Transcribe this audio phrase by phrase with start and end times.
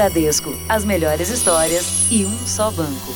[0.00, 3.12] Bradesco, as melhores histórias e um só banco.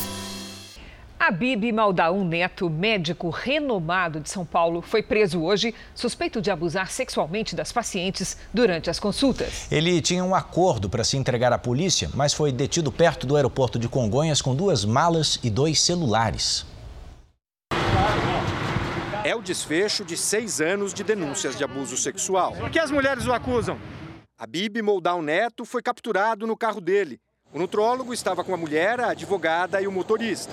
[1.19, 7.57] Habib Maldaun Neto, médico renomado de São Paulo, foi preso hoje, suspeito de abusar sexualmente
[7.57, 9.67] das pacientes durante as consultas.
[9.73, 13.79] Ele tinha um acordo para se entregar à polícia, mas foi detido perto do aeroporto
[13.79, 16.67] de Congonhas com duas malas e dois celulares.
[19.25, 22.53] É o desfecho de seis anos de denúncias de abuso sexual.
[22.53, 23.79] Por que as mulheres o acusam?
[24.45, 27.19] Habib Moldal Neto foi capturado no carro dele.
[27.51, 30.53] O nutrólogo estava com a mulher, a advogada e o motorista.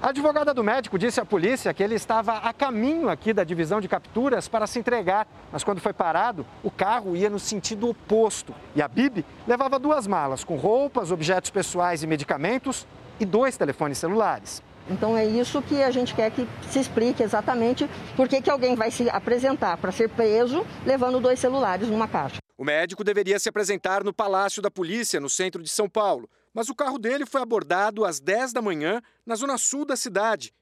[0.00, 3.80] A advogada do médico disse à polícia que ele estava a caminho aqui da divisão
[3.80, 8.54] de capturas para se entregar, mas quando foi parado, o carro ia no sentido oposto.
[8.76, 12.86] E a Bibi levava duas malas com roupas, objetos pessoais e medicamentos
[13.18, 14.62] e dois telefones celulares.
[14.88, 18.74] Então é isso que a gente quer que se explique exatamente por que, que alguém
[18.74, 22.36] vai se apresentar para ser preso levando dois celulares numa caixa.
[22.56, 26.68] O médico deveria se apresentar no Palácio da Polícia, no centro de São Paulo, mas
[26.68, 30.52] o carro dele foi abordado às 10 da manhã na zona sul da cidade,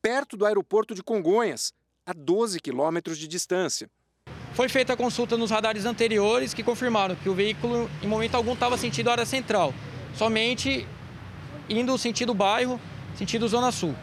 [0.00, 1.72] perto do aeroporto de Congonhas,
[2.06, 3.90] a 12 quilômetros de distância.
[4.52, 8.52] Foi feita a consulta nos radares anteriores que confirmaram que o veículo, em momento algum,
[8.52, 9.74] estava sentido área central,
[10.14, 10.86] somente
[11.68, 12.80] indo sentido bairro,
[13.20, 13.94] sentido Zona Sul.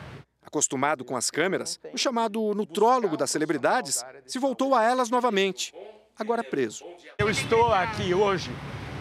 [0.43, 5.73] Acostumado com as câmeras, o chamado nutrólogo das celebridades se voltou a elas novamente,
[6.15, 6.85] agora preso.
[7.17, 8.51] Eu estou aqui hoje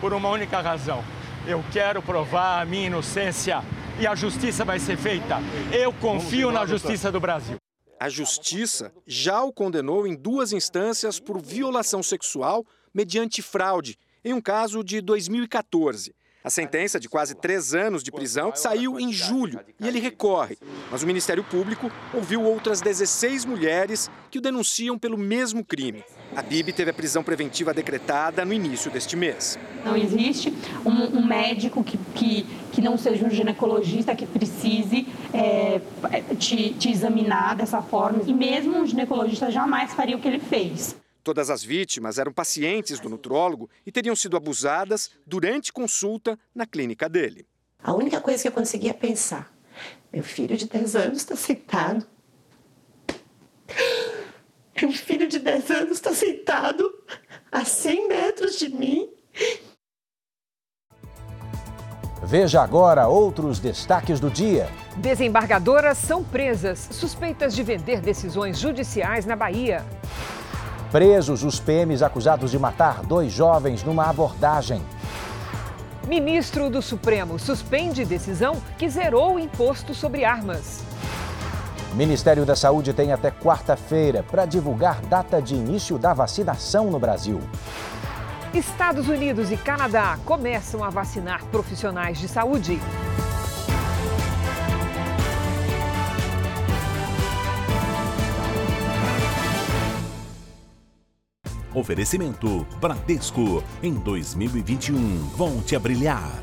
[0.01, 1.05] por uma única razão.
[1.47, 3.63] Eu quero provar a minha inocência
[4.01, 5.37] e a justiça vai ser feita.
[5.71, 7.59] Eu confio na justiça do Brasil.
[8.01, 14.41] A justiça já o condenou em duas instâncias por violação sexual mediante fraude, em um
[14.41, 16.15] caso de 2014.
[16.47, 20.57] A sentença de quase três anos de prisão saiu em julho e ele recorre.
[20.93, 26.05] Mas o Ministério Público ouviu outras 16 mulheres que o denunciam pelo mesmo crime.
[26.37, 29.59] A Bibi teve a prisão preventiva decretada no início deste mês.
[29.85, 35.81] Não existe um, um médico que, que, que não seja um ginecologista que precise é,
[36.39, 38.23] te, te examinar dessa forma.
[38.25, 40.95] E mesmo um ginecologista jamais faria o que ele fez.
[41.27, 47.09] Todas as vítimas eram pacientes do nutrólogo e teriam sido abusadas durante consulta na clínica
[47.09, 47.45] dele.
[47.83, 49.53] A única coisa que eu conseguia pensar:
[50.13, 52.07] meu filho de 10 anos está sentado.
[54.81, 56.89] Meu filho de 10 anos está sentado
[57.51, 59.11] a 100 metros de mim.
[62.23, 64.71] Veja agora outros destaques do dia.
[64.99, 69.85] Desembargadoras são presas, suspeitas de vender decisões judiciais na Bahia.
[70.91, 74.81] Presos os PMs acusados de matar dois jovens numa abordagem.
[76.07, 80.85] Ministro do Supremo suspende decisão que zerou o imposto sobre armas.
[81.95, 87.41] Ministério da Saúde tem até quarta-feira para divulgar data de início da vacinação no Brasil.
[88.55, 92.81] Estados Unidos e Canadá começam a vacinar profissionais de saúde.
[101.77, 103.63] Oferecimento Bradesco.
[103.83, 104.97] Em 2021,
[105.37, 106.43] volte a brilhar.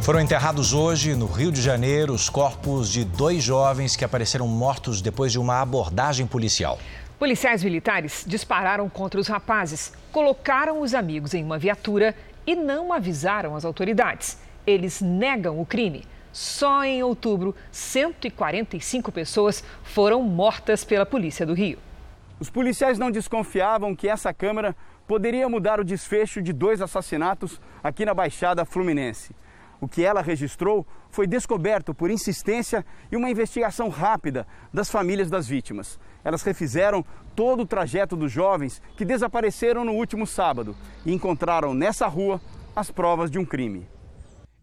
[0.00, 5.02] Foram enterrados hoje, no Rio de Janeiro, os corpos de dois jovens que apareceram mortos
[5.02, 6.78] depois de uma abordagem policial.
[7.18, 12.16] Policiais militares dispararam contra os rapazes, colocaram os amigos em uma viatura
[12.46, 14.38] e não avisaram as autoridades.
[14.66, 16.02] Eles negam o crime.
[16.34, 21.78] Só em outubro, 145 pessoas foram mortas pela Polícia do Rio.
[22.40, 24.74] Os policiais não desconfiavam que essa câmera
[25.06, 29.32] poderia mudar o desfecho de dois assassinatos aqui na Baixada Fluminense.
[29.80, 35.46] O que ela registrou foi descoberto por insistência e uma investigação rápida das famílias das
[35.46, 36.00] vítimas.
[36.24, 37.04] Elas refizeram
[37.36, 40.74] todo o trajeto dos jovens que desapareceram no último sábado
[41.06, 42.40] e encontraram nessa rua
[42.74, 43.86] as provas de um crime.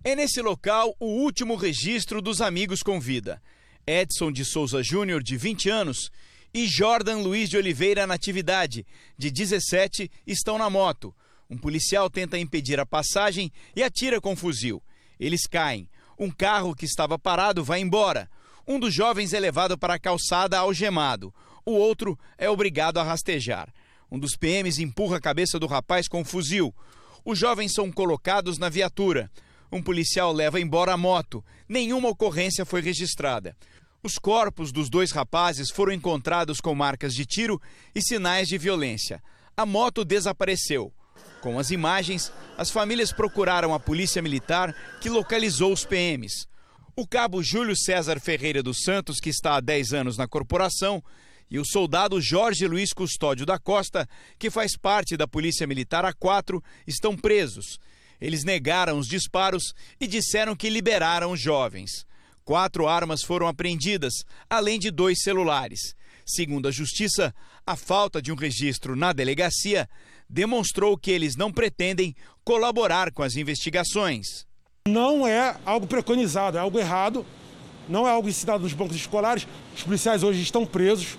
[0.03, 3.39] É nesse local o último registro dos amigos com vida.
[3.85, 6.09] Edson de Souza Júnior, de 20 anos,
[6.51, 8.83] e Jordan Luiz de Oliveira Natividade,
[9.15, 11.13] de 17, estão na moto.
[11.47, 14.81] Um policial tenta impedir a passagem e atira com fuzil.
[15.19, 15.87] Eles caem.
[16.17, 18.27] Um carro que estava parado vai embora.
[18.67, 21.31] Um dos jovens é levado para a calçada algemado.
[21.63, 23.71] O outro é obrigado a rastejar.
[24.11, 26.73] Um dos PMs empurra a cabeça do rapaz com um fuzil.
[27.23, 29.29] Os jovens são colocados na viatura.
[29.71, 31.43] Um policial leva embora a moto.
[31.67, 33.55] Nenhuma ocorrência foi registrada.
[34.03, 37.61] Os corpos dos dois rapazes foram encontrados com marcas de tiro
[37.95, 39.23] e sinais de violência.
[39.55, 40.91] A moto desapareceu.
[41.39, 46.47] Com as imagens, as famílias procuraram a polícia militar que localizou os PMs.
[46.95, 51.01] O cabo Júlio César Ferreira dos Santos, que está há 10 anos na corporação,
[51.49, 54.07] e o soldado Jorge Luiz Custódio da Costa,
[54.37, 57.79] que faz parte da Polícia Militar A4, estão presos.
[58.21, 62.05] Eles negaram os disparos e disseram que liberaram os jovens.
[62.45, 64.13] Quatro armas foram apreendidas,
[64.47, 65.95] além de dois celulares.
[66.25, 67.33] Segundo a Justiça,
[67.65, 69.89] a falta de um registro na delegacia
[70.29, 74.45] demonstrou que eles não pretendem colaborar com as investigações.
[74.87, 77.25] Não é algo preconizado, é algo errado,
[77.89, 79.47] não é algo ensinado nos bancos escolares.
[79.75, 81.17] Os policiais hoje estão presos,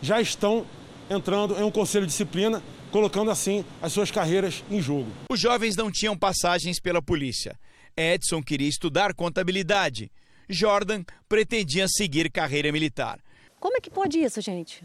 [0.00, 0.66] já estão
[1.10, 2.62] entrando em um conselho de disciplina,
[2.94, 5.10] colocando assim as suas carreiras em jogo.
[5.28, 7.58] Os jovens não tinham passagens pela polícia.
[7.96, 10.12] Edson queria estudar contabilidade.
[10.48, 13.18] Jordan pretendia seguir carreira militar.
[13.58, 14.84] Como é que pode isso, gente?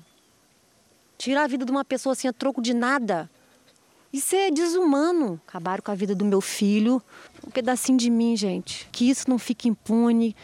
[1.20, 3.30] Tirar a vida de uma pessoa assim a troco de nada.
[4.12, 5.40] Isso é desumano.
[5.48, 7.00] Acabaram com a vida do meu filho,
[7.46, 8.90] um pedacinho de mim, gente.
[8.92, 10.36] Que isso não fique impune,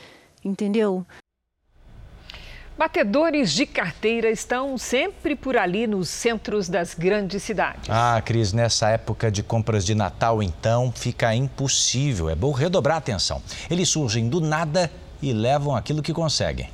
[0.43, 1.03] entendeu?
[2.77, 7.89] Batedores de carteira estão sempre por ali nos centros das grandes cidades.
[7.89, 12.29] Ah, Cris, nessa época de compras de Natal, então, fica impossível.
[12.29, 13.41] É bom redobrar a atenção.
[13.71, 14.91] Eles surgem do nada
[15.21, 16.69] e levam aquilo que conseguem.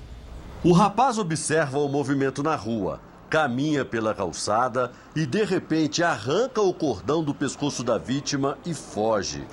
[0.64, 3.00] O rapaz observa o movimento na rua,
[3.30, 9.46] caminha pela calçada e, de repente, arranca o cordão do pescoço da vítima e foge.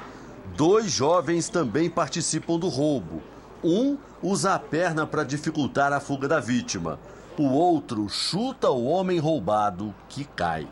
[0.56, 3.22] Dois jovens também participam do roubo.
[3.62, 6.98] Um usa a perna para dificultar a fuga da vítima.
[7.36, 10.68] O outro chuta o homem roubado, que cai.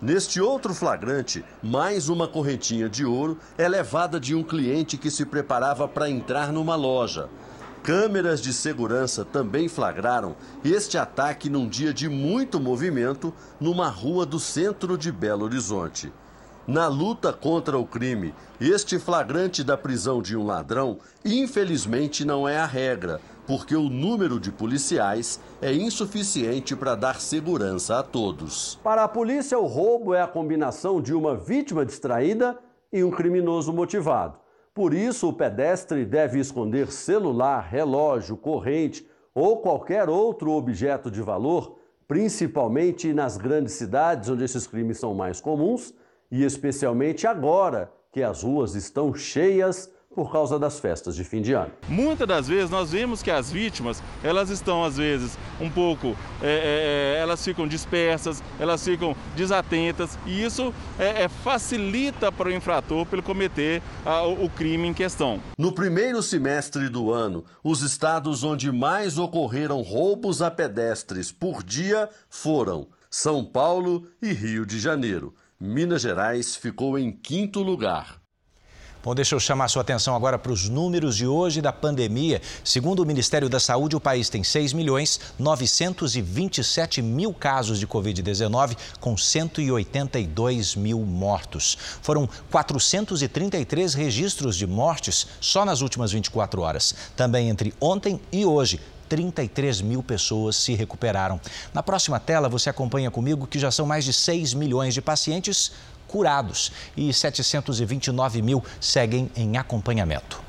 [0.00, 5.24] Neste outro flagrante, mais uma correntinha de ouro é levada de um cliente que se
[5.24, 7.28] preparava para entrar numa loja.
[7.82, 14.40] Câmeras de segurança também flagraram este ataque num dia de muito movimento numa rua do
[14.40, 16.12] centro de Belo Horizonte.
[16.66, 22.56] Na luta contra o crime, este flagrante da prisão de um ladrão, infelizmente, não é
[22.56, 28.78] a regra, porque o número de policiais é insuficiente para dar segurança a todos.
[28.80, 32.56] Para a polícia, o roubo é a combinação de uma vítima distraída
[32.92, 34.38] e um criminoso motivado.
[34.72, 39.04] Por isso, o pedestre deve esconder celular, relógio, corrente
[39.34, 41.76] ou qualquer outro objeto de valor,
[42.06, 45.92] principalmente nas grandes cidades onde esses crimes são mais comuns
[46.32, 51.52] e especialmente agora que as ruas estão cheias por causa das festas de fim de
[51.52, 51.72] ano.
[51.88, 56.08] Muitas das vezes nós vemos que as vítimas, elas estão às vezes um pouco,
[56.42, 63.06] é, é, elas ficam dispersas, elas ficam desatentas e isso é, facilita para o infrator
[63.06, 65.40] pelo cometer a, o crime em questão.
[65.56, 72.08] No primeiro semestre do ano, os estados onde mais ocorreram roubos a pedestres por dia
[72.28, 75.34] foram São Paulo e Rio de Janeiro.
[75.64, 78.20] Minas Gerais ficou em quinto lugar.
[79.00, 82.40] Bom, deixa eu chamar sua atenção agora para os números de hoje da pandemia.
[82.64, 88.76] Segundo o Ministério da Saúde, o país tem 6 milhões 927 mil casos de Covid-19,
[89.00, 91.78] com 182 mil mortos.
[92.00, 96.94] Foram 433 registros de mortes só nas últimas 24 horas.
[97.16, 98.80] Também entre ontem e hoje,
[99.12, 101.38] 33 mil pessoas se recuperaram.
[101.74, 105.72] Na próxima tela, você acompanha comigo que já são mais de 6 milhões de pacientes
[106.08, 110.42] curados e 729 mil seguem em acompanhamento.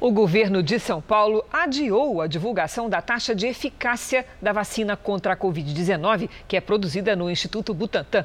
[0.00, 5.34] O governo de São Paulo adiou a divulgação da taxa de eficácia da vacina contra
[5.34, 8.24] a Covid-19, que é produzida no Instituto Butantan.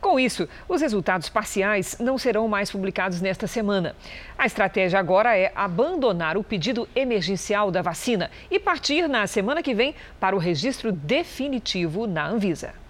[0.00, 3.96] Com isso, os resultados parciais não serão mais publicados nesta semana.
[4.38, 9.74] A estratégia agora é abandonar o pedido emergencial da vacina e partir na semana que
[9.74, 12.85] vem para o registro definitivo na Anvisa.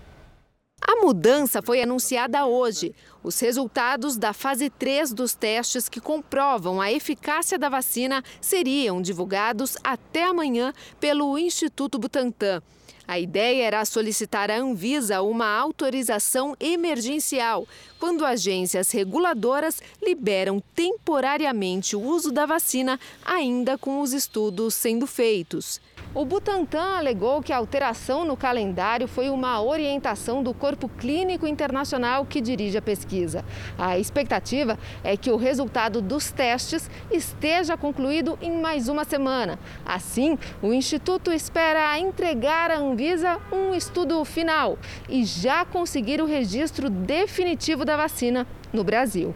[0.88, 2.94] A mudança foi anunciada hoje.
[3.22, 9.76] Os resultados da fase 3 dos testes que comprovam a eficácia da vacina seriam divulgados
[9.82, 12.62] até amanhã pelo Instituto Butantan.
[13.08, 17.66] A ideia era solicitar à Anvisa uma autorização emergencial,
[18.00, 25.80] quando agências reguladoras liberam temporariamente o uso da vacina, ainda com os estudos sendo feitos.
[26.14, 32.24] O Butantan alegou que a alteração no calendário foi uma orientação do Corpo Clínico Internacional
[32.24, 33.44] que dirige a pesquisa.
[33.76, 39.58] A expectativa é que o resultado dos testes esteja concluído em mais uma semana.
[39.84, 46.88] Assim, o Instituto espera entregar à Anvisa um estudo final e já conseguir o registro
[46.88, 49.34] definitivo da vacina no Brasil.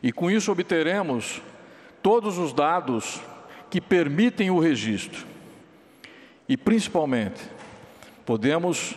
[0.00, 1.42] E com isso obteremos
[2.00, 3.20] todos os dados
[3.68, 5.26] que permitem o registro
[6.48, 7.40] e, principalmente,
[8.24, 8.94] podemos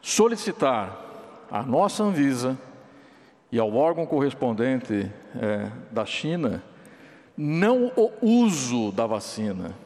[0.00, 0.96] solicitar
[1.50, 2.56] à nossa Anvisa
[3.50, 6.62] e ao órgão correspondente é, da China
[7.36, 9.76] não o uso da vacina,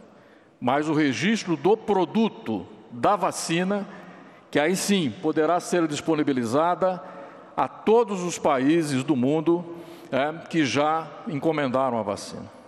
[0.60, 3.86] mas o registro do produto da vacina
[4.50, 7.02] que aí sim poderá ser disponibilizada
[7.56, 9.64] a todos os países do mundo
[10.10, 12.58] é, que já encomendaram a vacina.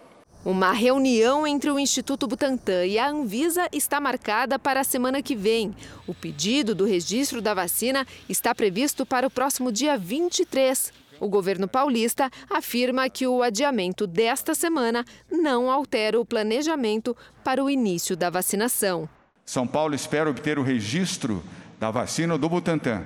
[0.44, 5.36] Uma reunião entre o Instituto Butantan e a Anvisa está marcada para a semana que
[5.36, 5.74] vem.
[6.06, 10.92] O pedido do registro da vacina está previsto para o próximo dia 23.
[11.20, 17.68] O governo paulista afirma que o adiamento desta semana não altera o planejamento para o
[17.68, 19.06] início da vacinação.
[19.50, 21.42] São Paulo espera obter o registro
[21.80, 23.02] da vacina do Butantan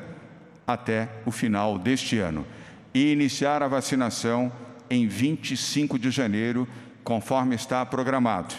[0.66, 2.44] até o final deste ano
[2.92, 4.52] e iniciar a vacinação
[4.90, 6.68] em 25 de janeiro,
[7.02, 8.54] conforme está programado,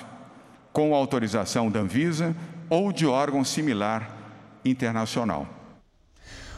[0.74, 2.36] com autorização da Anvisa
[2.72, 4.10] ou de órgão similar
[4.66, 5.46] internacional.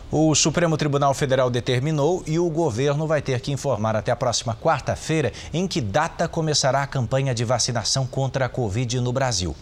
[0.10, 4.56] O Supremo Tribunal Federal determinou e o governo vai ter que informar até a próxima
[4.56, 9.54] quarta-feira em que data começará a campanha de vacinação contra a Covid no Brasil.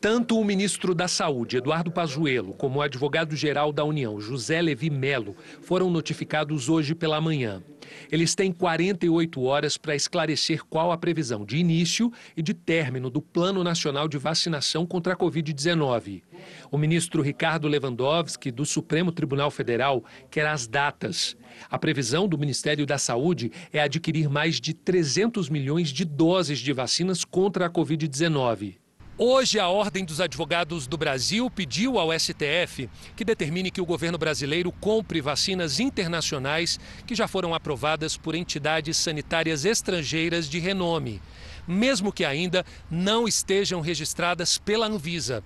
[0.00, 5.34] Tanto o ministro da Saúde, Eduardo Pazuello, como o advogado-geral da União, José Levi Melo,
[5.60, 7.60] foram notificados hoje pela manhã.
[8.08, 13.20] Eles têm 48 horas para esclarecer qual a previsão de início e de término do
[13.20, 16.22] Plano Nacional de Vacinação contra a Covid-19.
[16.70, 21.36] O ministro Ricardo Lewandowski, do Supremo Tribunal Federal, quer as datas.
[21.68, 26.72] A previsão do Ministério da Saúde é adquirir mais de 300 milhões de doses de
[26.72, 28.76] vacinas contra a Covid-19.
[29.20, 34.16] Hoje, a Ordem dos Advogados do Brasil pediu ao STF que determine que o governo
[34.16, 41.20] brasileiro compre vacinas internacionais que já foram aprovadas por entidades sanitárias estrangeiras de renome,
[41.66, 45.42] mesmo que ainda não estejam registradas pela Anvisa.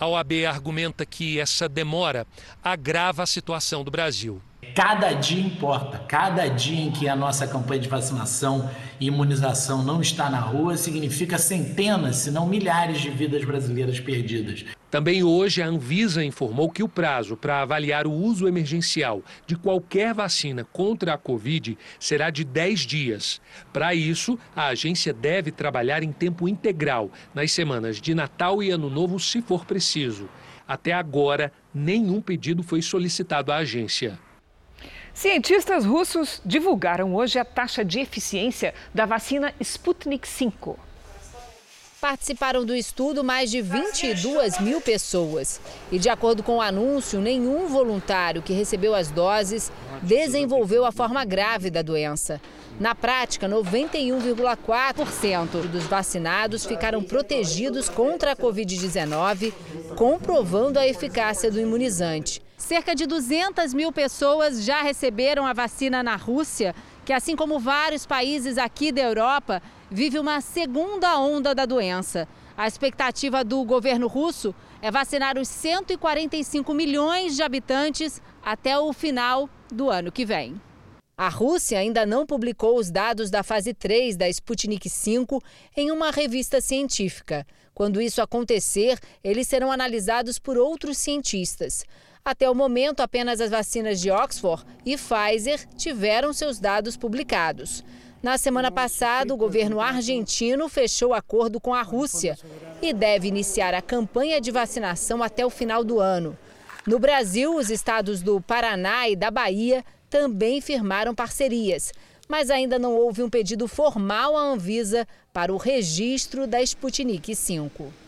[0.00, 2.26] A OAB argumenta que essa demora
[2.60, 4.42] agrava a situação do Brasil.
[4.74, 5.98] Cada dia importa.
[5.98, 10.78] Cada dia em que a nossa campanha de vacinação e imunização não está na rua
[10.78, 14.64] significa centenas, se não milhares de vidas brasileiras perdidas.
[14.90, 20.14] Também hoje a Anvisa informou que o prazo para avaliar o uso emergencial de qualquer
[20.14, 23.42] vacina contra a Covid será de 10 dias.
[23.74, 28.88] Para isso, a agência deve trabalhar em tempo integral nas semanas de Natal e Ano
[28.88, 30.30] Novo, se for preciso.
[30.66, 34.18] Até agora, nenhum pedido foi solicitado à agência.
[35.14, 40.50] Cientistas russos divulgaram hoje a taxa de eficiência da vacina Sputnik V.
[42.00, 45.60] Participaram do estudo mais de 22 mil pessoas.
[45.92, 49.70] E, de acordo com o anúncio, nenhum voluntário que recebeu as doses
[50.02, 52.40] desenvolveu a forma grave da doença.
[52.80, 59.52] Na prática, 91,4% dos vacinados ficaram protegidos contra a Covid-19,
[59.94, 62.40] comprovando a eficácia do imunizante.
[62.62, 66.72] Cerca de 200 mil pessoas já receberam a vacina na Rússia,
[67.04, 72.28] que, assim como vários países aqui da Europa, vive uma segunda onda da doença.
[72.56, 79.50] A expectativa do governo russo é vacinar os 145 milhões de habitantes até o final
[79.68, 80.54] do ano que vem.
[81.18, 85.40] A Rússia ainda não publicou os dados da fase 3 da Sputnik V
[85.76, 87.44] em uma revista científica.
[87.74, 91.84] Quando isso acontecer, eles serão analisados por outros cientistas.
[92.24, 97.84] Até o momento, apenas as vacinas de Oxford e Pfizer tiveram seus dados publicados.
[98.22, 102.38] Na semana passada, o governo argentino fechou acordo com a Rússia
[102.80, 106.38] e deve iniciar a campanha de vacinação até o final do ano.
[106.86, 111.92] No Brasil, os estados do Paraná e da Bahia também firmaram parcerias,
[112.28, 118.01] mas ainda não houve um pedido formal à Anvisa para o registro da Sputnik V.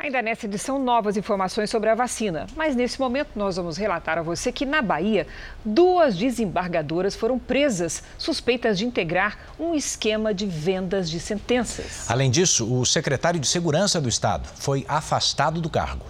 [0.00, 2.46] Ainda nessa edição, novas informações sobre a vacina.
[2.54, 5.26] Mas nesse momento, nós vamos relatar a você que na Bahia,
[5.64, 12.08] duas desembargadoras foram presas, suspeitas de integrar um esquema de vendas de sentenças.
[12.08, 16.06] Além disso, o secretário de Segurança do Estado foi afastado do cargo.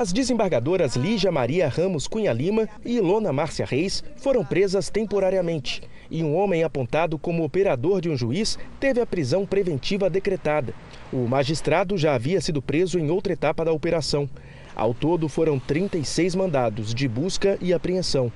[0.00, 5.82] As desembargadoras Lígia Maria Ramos Cunha Lima e Ilona Márcia Reis foram presas temporariamente.
[6.10, 10.72] E um homem apontado como operador de um juiz teve a prisão preventiva decretada.
[11.12, 14.26] O magistrado já havia sido preso em outra etapa da operação.
[14.74, 18.32] Ao todo, foram 36 mandados de busca e apreensão.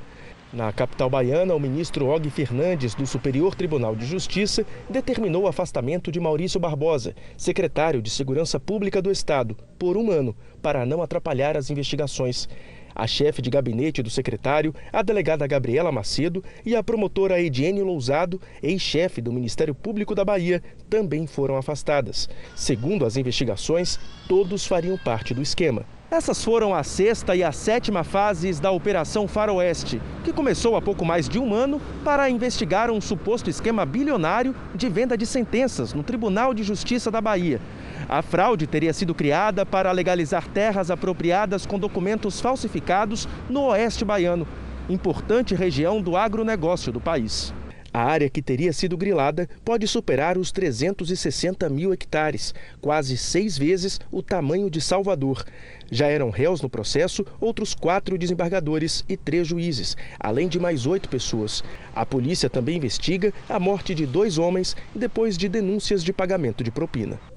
[0.55, 6.13] Na capital baiana, o ministro Og Fernandes, do Superior Tribunal de Justiça, determinou o afastamento
[6.13, 11.57] de Maurício Barbosa, secretário de Segurança Pública do Estado, por um ano, para não atrapalhar
[11.57, 12.49] as investigações.
[12.95, 18.41] A chefe de gabinete do secretário, a delegada Gabriela Macedo e a promotora Ediene Lousado,
[18.63, 22.29] ex-chefe do Ministério Público da Bahia, também foram afastadas.
[22.55, 25.85] Segundo as investigações, todos fariam parte do esquema.
[26.15, 31.05] Essas foram a sexta e a sétima fases da Operação Faroeste, que começou há pouco
[31.05, 36.05] mais de um ano para investigar um suposto esquema bilionário de venda de sentenças no
[36.05, 37.61] Tribunal de Justiça da Bahia.
[38.09, 44.47] A fraude teria sido criada para legalizar terras apropriadas com documentos falsificados no oeste baiano,
[44.89, 47.53] importante região do agronegócio do país.
[47.97, 54.01] A área que teria sido grilada pode superar os 360 mil hectares, quase seis vezes
[54.11, 55.45] o tamanho de Salvador.
[55.93, 61.09] Já eram réus no processo outros quatro desembargadores e três juízes, além de mais oito
[61.09, 61.63] pessoas.
[61.95, 66.73] A polícia também investiga a morte de dois homens depois de denúncias de pagamento de
[66.73, 67.34] propina.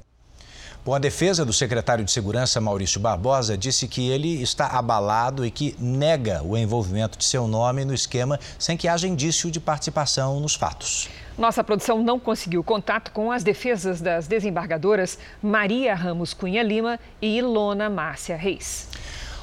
[0.87, 5.51] Bom, a defesa do secretário de Segurança, Maurício Barbosa, disse que ele está abalado e
[5.51, 10.39] que nega o envolvimento de seu nome no esquema sem que haja indício de participação
[10.39, 11.09] nos fatos.
[11.37, 17.37] Nossa produção não conseguiu contato com as defesas das desembargadoras Maria Ramos Cunha Lima e
[17.37, 18.87] Ilona Márcia Reis.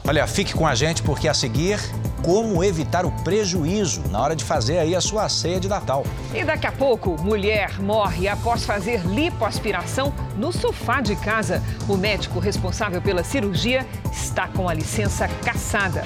[0.07, 1.81] Olha, fique com a gente porque a seguir,
[2.23, 6.05] como evitar o prejuízo na hora de fazer aí a sua ceia de Natal.
[6.35, 11.63] E daqui a pouco, mulher morre após fazer lipoaspiração no sofá de casa.
[11.89, 16.03] O médico responsável pela cirurgia está com a licença cassada.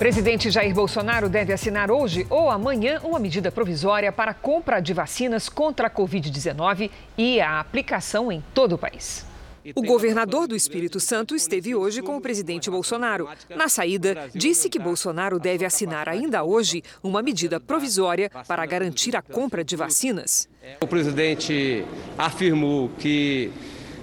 [0.00, 4.94] Presidente Jair Bolsonaro deve assinar hoje ou amanhã uma medida provisória para a compra de
[4.94, 9.26] vacinas contra a Covid-19 e a aplicação em todo o país.
[9.74, 13.28] O governador do Espírito Santo esteve hoje com o presidente Bolsonaro.
[13.50, 19.20] Na saída, disse que Bolsonaro deve assinar ainda hoje uma medida provisória para garantir a
[19.20, 20.48] compra de vacinas.
[20.80, 21.84] O presidente
[22.16, 23.52] afirmou que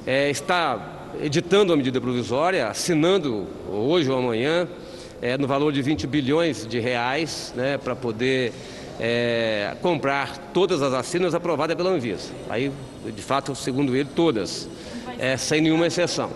[0.05, 4.67] é, está editando a medida provisória, assinando hoje ou amanhã
[5.21, 8.53] é, no valor de 20 bilhões de reais né, para poder
[8.99, 12.31] é, comprar todas as vacinas aprovadas pela Anvisa.
[12.49, 12.71] Aí,
[13.05, 14.67] de fato, segundo ele, todas,
[15.19, 16.31] é, sem nenhuma exceção.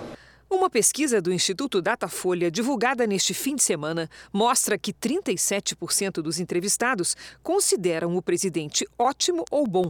[0.49, 7.15] Uma pesquisa do Instituto Datafolha, divulgada neste fim de semana, mostra que 37% dos entrevistados
[7.41, 9.89] consideram o presidente ótimo ou bom.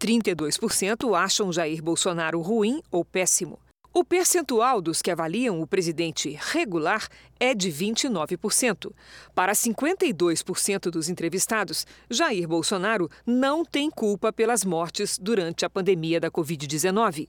[0.00, 3.58] 32% acham Jair Bolsonaro ruim ou péssimo.
[3.98, 7.08] O percentual dos que avaliam o presidente regular
[7.40, 8.92] é de 29%.
[9.34, 16.30] Para 52% dos entrevistados, Jair Bolsonaro não tem culpa pelas mortes durante a pandemia da
[16.30, 17.26] Covid-19.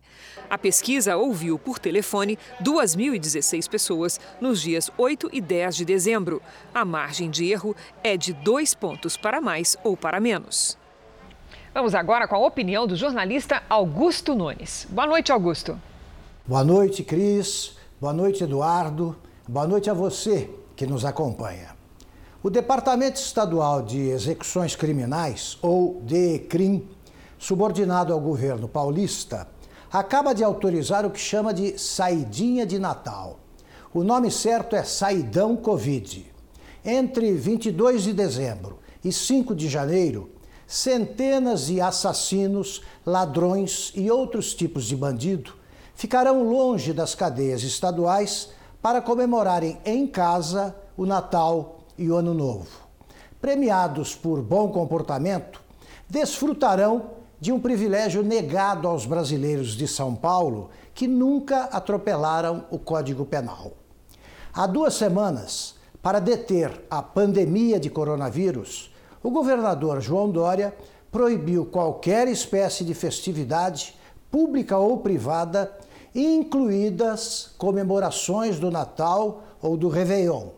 [0.50, 6.42] A pesquisa ouviu por telefone 2.016 pessoas nos dias 8 e 10 de dezembro.
[6.74, 10.78] A margem de erro é de dois pontos para mais ou para menos.
[11.74, 14.86] Vamos agora com a opinião do jornalista Augusto Nunes.
[14.92, 15.80] Boa noite, Augusto.
[16.48, 17.74] Boa noite, Cris.
[18.00, 19.18] Boa noite, Eduardo.
[19.46, 21.76] Boa noite a você que nos acompanha.
[22.42, 26.88] O Departamento Estadual de Execuções Criminais, ou DECRIM,
[27.38, 29.46] subordinado ao governo paulista,
[29.92, 33.40] acaba de autorizar o que chama de saidinha de Natal.
[33.94, 36.34] O nome certo é Saidão Covid.
[36.86, 40.32] Entre 22 de dezembro e 5 de janeiro,
[40.66, 45.58] centenas de assassinos, ladrões e outros tipos de bandido
[45.98, 52.68] ficarão longe das cadeias estaduais para comemorarem em casa o Natal e o Ano Novo.
[53.42, 55.60] Premiados por bom comportamento,
[56.08, 63.26] desfrutarão de um privilégio negado aos brasileiros de São Paulo que nunca atropelaram o Código
[63.26, 63.72] Penal.
[64.54, 70.76] Há duas semanas, para deter a pandemia de coronavírus, o governador João Dória
[71.12, 73.96] proibiu qualquer espécie de festividade,
[74.30, 75.72] pública ou privada,
[76.18, 80.50] incluídas comemorações do Natal ou do Réveillon.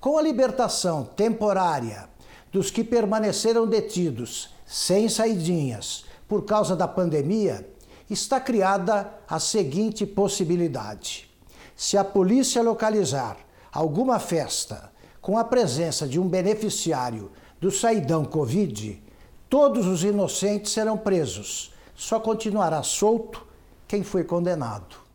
[0.00, 2.08] Com a libertação temporária
[2.52, 7.68] dos que permaneceram detidos sem saidinhas por causa da pandemia,
[8.10, 11.30] está criada a seguinte possibilidade:
[11.76, 13.36] se a polícia localizar
[13.72, 17.30] alguma festa com a presença de um beneficiário
[17.60, 19.00] do saidão Covid,
[19.48, 21.72] todos os inocentes serão presos.
[21.94, 23.47] Só continuará solto
[23.88, 25.08] quem foi condenado.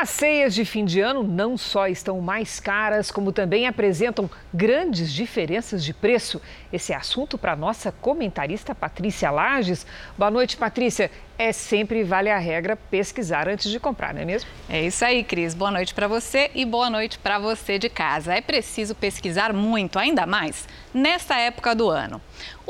[0.00, 5.12] As ceias de fim de ano não só estão mais caras, como também apresentam grandes
[5.12, 6.40] diferenças de preço.
[6.72, 9.86] Esse é assunto para nossa comentarista Patrícia Lages.
[10.16, 14.48] Boa noite, Patrícia é sempre vale a regra pesquisar antes de comprar, não é mesmo?
[14.70, 15.52] É isso aí, Cris.
[15.52, 18.34] Boa noite para você e boa noite para você de casa.
[18.34, 22.20] É preciso pesquisar muito, ainda mais nessa época do ano.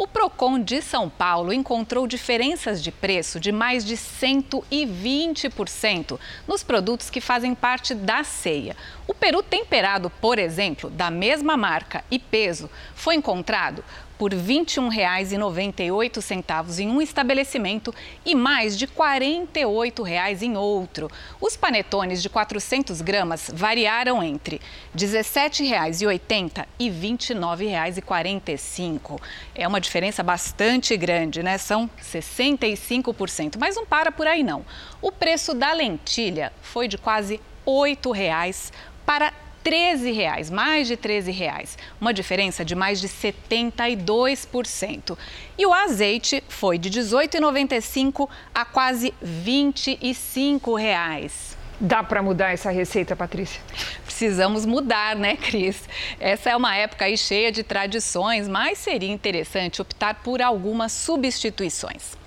[0.03, 7.11] O Procon de São Paulo encontrou diferenças de preço de mais de 120% nos produtos
[7.11, 8.75] que fazem parte da ceia.
[9.07, 13.85] O peru temperado, por exemplo, da mesma marca e peso, foi encontrado
[14.21, 21.11] por R$ 21,98 em um estabelecimento e mais de R$ 48,00 em outro.
[21.41, 24.63] Os panetones de 400 gramas variaram entre R$
[24.95, 29.19] 17,80 e R$ 29,45.
[29.55, 31.57] É uma diferença bastante grande, né?
[31.57, 33.57] São 65%.
[33.59, 34.67] Mas não para por aí, não.
[35.01, 38.71] O preço da lentilha foi de quase R$ 8,00
[39.07, 45.17] para 13 reais, mais de 13 reais, uma diferença de mais de 72%.
[45.59, 51.51] E o azeite foi de 18,95 a quase 25 reais.
[51.83, 53.59] Dá para mudar essa receita, Patrícia?
[54.05, 55.89] Precisamos mudar, né, Cris?
[56.19, 62.20] Essa é uma época aí cheia de tradições, mas seria interessante optar por algumas substituições.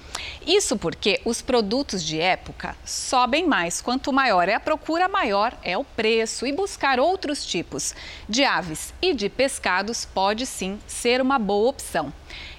[0.46, 3.82] Isso porque os produtos de época sobem mais.
[3.82, 6.46] Quanto maior é a procura, maior é o preço.
[6.46, 7.96] E buscar outros tipos
[8.28, 12.14] de aves e de pescados pode sim ser uma boa opção.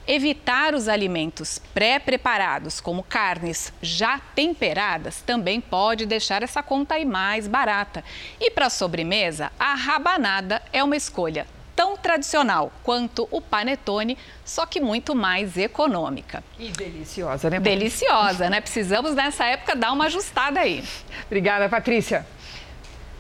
[0.07, 7.49] Evitar os alimentos pré-preparados, como carnes já temperadas, também pode deixar essa conta aí mais
[7.49, 8.05] barata.
[8.39, 14.81] E para sobremesa, a rabanada é uma escolha tão tradicional quanto o panetone, só que
[14.81, 16.43] muito mais econômica.
[16.59, 17.61] E deliciosa, né?
[17.61, 18.61] Deliciosa, né?
[18.61, 20.85] Precisamos nessa época dar uma ajustada aí.
[21.27, 22.27] Obrigada, Patrícia.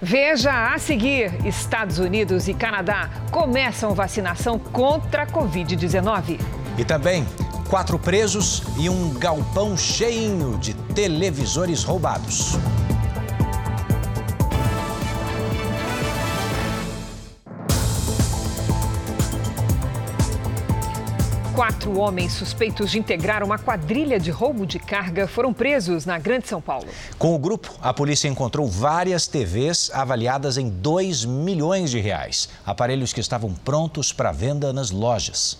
[0.00, 6.40] Veja a seguir: Estados Unidos e Canadá começam vacinação contra a Covid-19.
[6.76, 7.24] E também
[7.68, 12.58] quatro presos e um galpão cheio de televisores roubados.
[21.54, 26.48] Quatro homens suspeitos de integrar uma quadrilha de roubo de carga foram presos na Grande
[26.48, 26.88] São Paulo.
[27.16, 32.48] Com o grupo, a polícia encontrou várias TVs avaliadas em 2 milhões de reais.
[32.66, 35.56] Aparelhos que estavam prontos para venda nas lojas.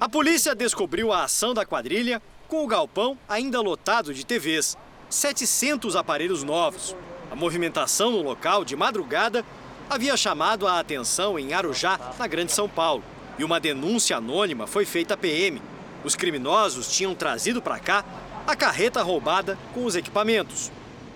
[0.00, 4.76] A polícia descobriu a ação da quadrilha com o galpão ainda lotado de TVs.
[5.08, 6.96] 700 aparelhos novos.
[7.30, 9.44] A movimentação no local de madrugada
[9.88, 13.04] havia chamado a atenção em Arujá, na Grande São Paulo
[13.40, 15.62] e uma denúncia anônima foi feita à PM.
[16.04, 18.04] Os criminosos tinham trazido para cá
[18.46, 20.70] a carreta roubada com os equipamentos.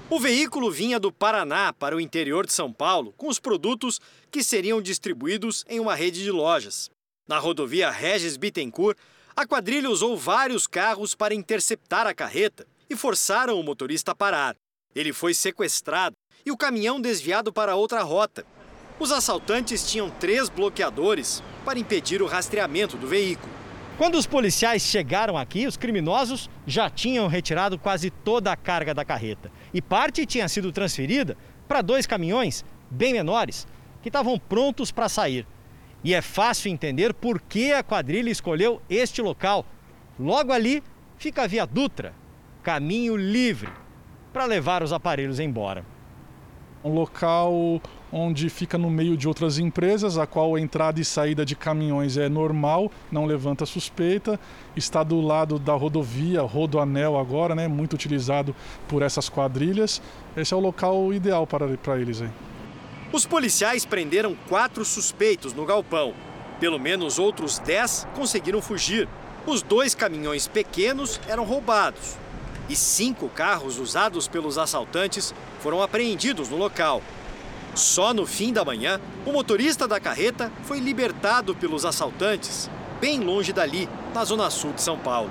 [0.08, 4.42] O veículo vinha do Paraná para o interior de São Paulo com os produtos que
[4.42, 6.90] seriam distribuídos em uma rede de lojas.
[7.28, 8.96] Na rodovia Regis Bittencourt,
[9.36, 14.56] a quadrilha usou vários carros para interceptar a carreta e forçaram o motorista a parar.
[14.94, 18.46] Ele foi sequestrado e o caminhão desviado para outra rota.
[18.98, 23.52] Os assaltantes tinham três bloqueadores para impedir o rastreamento do veículo.
[23.96, 29.04] Quando os policiais chegaram aqui, os criminosos já tinham retirado quase toda a carga da
[29.04, 31.36] carreta e parte tinha sido transferida
[31.68, 33.66] para dois caminhões bem menores
[34.02, 35.46] que estavam prontos para sair.
[36.02, 39.64] E é fácil entender por que a quadrilha escolheu este local.
[40.18, 40.82] Logo ali
[41.16, 42.12] fica a Via Dutra,
[42.62, 43.70] caminho livre
[44.32, 45.86] para levar os aparelhos embora.
[46.82, 47.80] Um local
[48.16, 52.16] onde fica no meio de outras empresas, a qual a entrada e saída de caminhões
[52.16, 54.38] é normal, não levanta suspeita,
[54.76, 58.54] está do lado da rodovia, Rodoanel agora, né, muito utilizado
[58.86, 60.00] por essas quadrilhas.
[60.36, 62.22] Esse é o local ideal para, para eles.
[62.22, 62.30] Aí.
[63.12, 66.14] Os policiais prenderam quatro suspeitos no galpão.
[66.60, 69.08] Pelo menos outros dez conseguiram fugir.
[69.44, 72.16] Os dois caminhões pequenos eram roubados.
[72.68, 77.02] E cinco carros usados pelos assaltantes foram apreendidos no local.
[77.74, 83.52] Só no fim da manhã, o motorista da carreta foi libertado pelos assaltantes, bem longe
[83.52, 85.30] dali, na zona sul de São Paulo.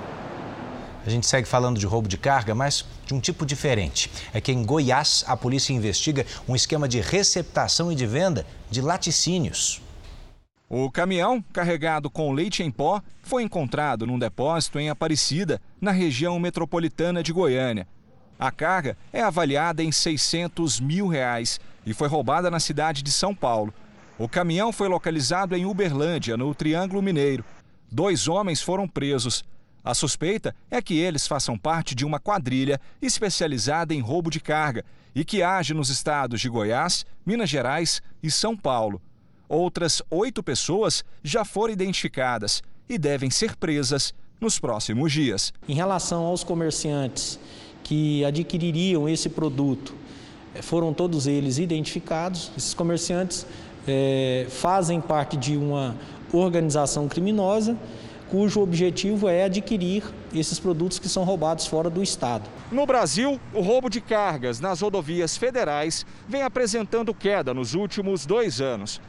[1.06, 4.10] A gente segue falando de roubo de carga, mas de um tipo diferente.
[4.32, 8.80] É que em Goiás, a polícia investiga um esquema de receptação e de venda de
[8.80, 9.82] laticínios.
[10.68, 16.38] O caminhão, carregado com leite em pó, foi encontrado num depósito em Aparecida, na região
[16.38, 17.86] metropolitana de Goiânia.
[18.38, 23.34] A carga é avaliada em 600 mil reais e foi roubada na cidade de São
[23.34, 23.72] Paulo.
[24.18, 27.44] O caminhão foi localizado em Uberlândia, no Triângulo Mineiro.
[27.90, 29.44] Dois homens foram presos.
[29.82, 34.84] A suspeita é que eles façam parte de uma quadrilha especializada em roubo de carga
[35.14, 39.00] e que age nos estados de Goiás, Minas Gerais e São Paulo.
[39.48, 45.52] Outras oito pessoas já foram identificadas e devem ser presas nos próximos dias.
[45.68, 47.38] Em relação aos comerciantes
[47.82, 49.94] que adquiririam esse produto
[50.62, 52.50] foram todos eles identificados.
[52.56, 53.46] Esses comerciantes
[53.86, 55.96] é, fazem parte de uma
[56.32, 57.76] organização criminosa
[58.34, 60.02] cujo objetivo é adquirir
[60.34, 62.42] esses produtos que são roubados fora do estado.
[62.72, 68.60] No Brasil, o roubo de cargas nas rodovias federais vem apresentando queda nos últimos dois
[68.60, 69.00] anos.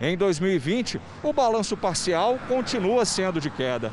[0.00, 3.92] Em 2020, o balanço parcial continua sendo de queda.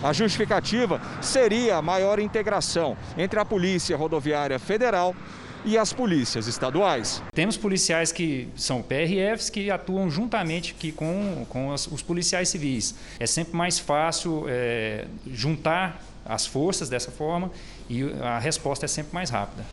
[0.00, 5.16] A justificativa seria a maior integração entre a Polícia Rodoviária Federal
[5.64, 7.22] e as polícias estaduais.
[7.32, 12.94] Temos policiais que são PRFs que atuam juntamente aqui com, com as, os policiais civis.
[13.18, 17.50] É sempre mais fácil é, juntar as forças dessa forma
[17.88, 19.64] e a resposta é sempre mais rápida.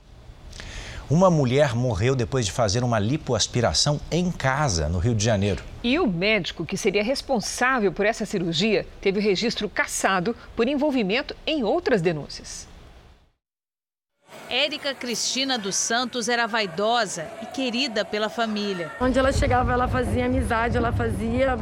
[1.08, 5.64] Uma mulher morreu depois de fazer uma lipoaspiração em casa, no Rio de Janeiro.
[5.84, 11.36] E o médico que seria responsável por essa cirurgia teve o registro cassado por envolvimento
[11.46, 12.68] em outras denúncias.
[14.50, 18.92] Érica Cristina dos Santos era vaidosa e querida pela família.
[19.02, 21.58] Onde ela chegava, ela fazia amizade, ela fazia.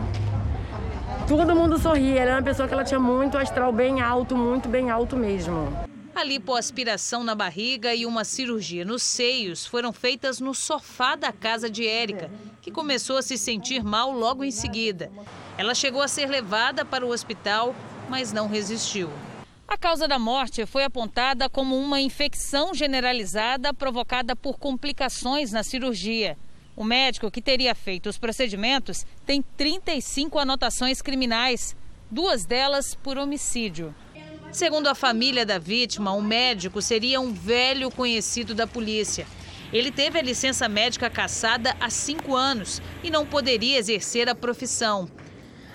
[1.27, 2.19] Todo mundo sorria.
[2.19, 5.71] Ela era uma pessoa que ela tinha muito astral bem alto, muito bem alto mesmo.
[6.13, 11.69] A lipoaspiração na barriga e uma cirurgia nos seios foram feitas no sofá da casa
[11.69, 12.29] de Érica,
[12.61, 15.09] que começou a se sentir mal logo em seguida.
[15.57, 17.73] Ela chegou a ser levada para o hospital,
[18.09, 19.09] mas não resistiu.
[19.73, 26.37] A causa da morte foi apontada como uma infecção generalizada provocada por complicações na cirurgia.
[26.75, 31.75] O médico que teria feito os procedimentos tem 35 anotações criminais,
[32.11, 33.95] duas delas por homicídio.
[34.51, 39.25] Segundo a família da vítima, o médico seria um velho conhecido da polícia.
[39.73, 45.09] Ele teve a licença médica cassada há cinco anos e não poderia exercer a profissão.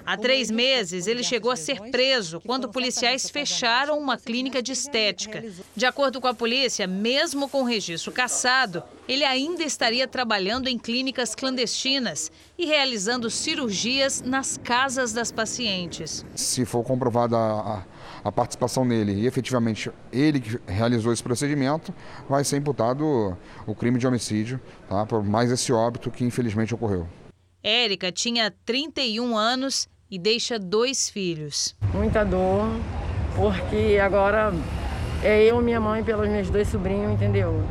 [0.08, 5.44] Há três meses, ele chegou a ser preso quando policiais fecharam uma clínica de estética.
[5.76, 10.78] De acordo com a polícia, mesmo com o registro cassado, ele ainda estaria trabalhando em
[10.78, 16.24] clínicas clandestinas e realizando cirurgias nas casas das pacientes.
[16.34, 17.84] Se for comprovada a,
[18.24, 21.94] a participação dele e efetivamente ele que realizou esse procedimento,
[22.26, 25.04] vai ser imputado o crime de homicídio, tá?
[25.04, 27.06] por mais esse óbito que infelizmente ocorreu.
[27.62, 31.74] Érica tinha 31 anos e deixa dois filhos.
[31.92, 32.68] Muita dor,
[33.36, 34.52] porque agora
[35.22, 37.68] é eu, minha mãe, pelos meus dois sobrinhos, entendeu?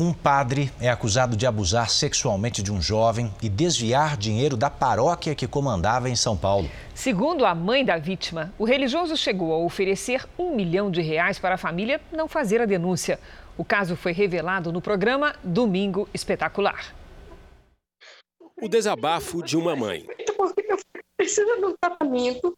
[0.00, 5.34] Um padre é acusado de abusar sexualmente de um jovem e desviar dinheiro da paróquia
[5.34, 6.70] que comandava em São Paulo.
[6.94, 11.56] Segundo a mãe da vítima, o religioso chegou a oferecer um milhão de reais para
[11.56, 13.18] a família não fazer a denúncia.
[13.56, 16.94] O caso foi revelado no programa Domingo Espetacular.
[18.62, 20.06] O desabafo de uma mãe.
[20.38, 22.56] Porque meu filho precisa de um tratamento.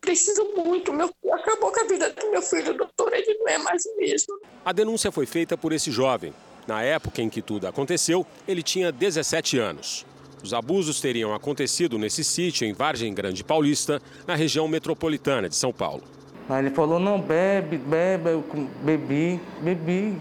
[0.00, 0.92] Preciso muito.
[0.92, 3.12] Meu, acabou com a vida do meu filho, doutor.
[3.12, 4.40] Ele não é mais o mesmo.
[4.64, 6.32] A denúncia foi feita por esse jovem.
[6.66, 10.06] Na época em que tudo aconteceu, ele tinha 17 anos.
[10.42, 15.72] Os abusos teriam acontecido nesse sítio em Vargem Grande Paulista, na região metropolitana de São
[15.72, 16.02] Paulo.
[16.48, 18.44] Aí ele falou, não, bebe, bebe, eu
[18.82, 20.16] bebi, bebi.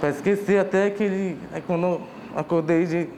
[0.00, 2.00] Para esquecer até que ele, aí quando
[2.34, 3.08] acordei de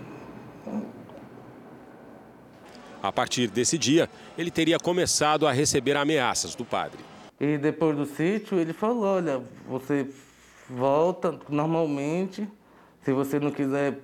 [3.02, 6.98] a partir desse dia, ele teria começado a receber ameaças do padre.
[7.40, 10.06] E depois do sítio, ele falou: olha, você
[10.68, 12.46] volta normalmente.
[13.02, 13.98] Se você não quiser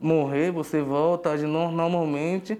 [0.00, 2.58] morrer, você volta age normalmente.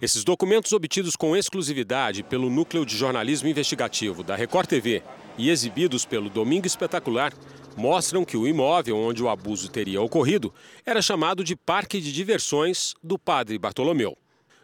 [0.00, 5.02] Esses documentos obtidos com exclusividade pelo Núcleo de Jornalismo Investigativo da Record TV
[5.36, 7.32] e exibidos pelo Domingo Espetacular
[7.76, 10.52] mostram que o imóvel onde o abuso teria ocorrido
[10.84, 14.16] era chamado de Parque de Diversões do Padre Bartolomeu.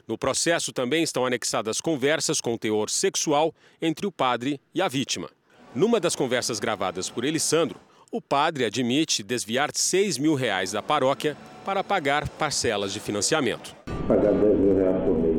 [0.06, 5.30] No processo também estão anexadas conversas com teor sexual entre o padre e a vítima.
[5.74, 7.80] Numa das conversas gravadas por Elisandro,
[8.12, 13.74] o padre admite desviar 6 mil reais da paróquia para pagar parcelas de financiamento.
[14.06, 15.36] Pagar 10 mil reais por mês.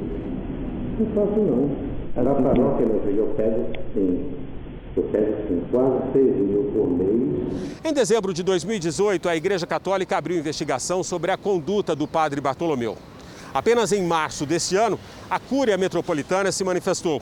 [1.00, 2.24] Não faço não.
[2.24, 4.34] Na paróquia, meu filho, eu pego sim.
[4.98, 7.86] Eu pego sim, quase 6 mil por mês.
[7.86, 12.98] Em dezembro de 2018, a Igreja Católica abriu investigação sobre a conduta do padre Bartolomeu.
[13.56, 17.22] Apenas em março desse ano, a Cúria Metropolitana se manifestou.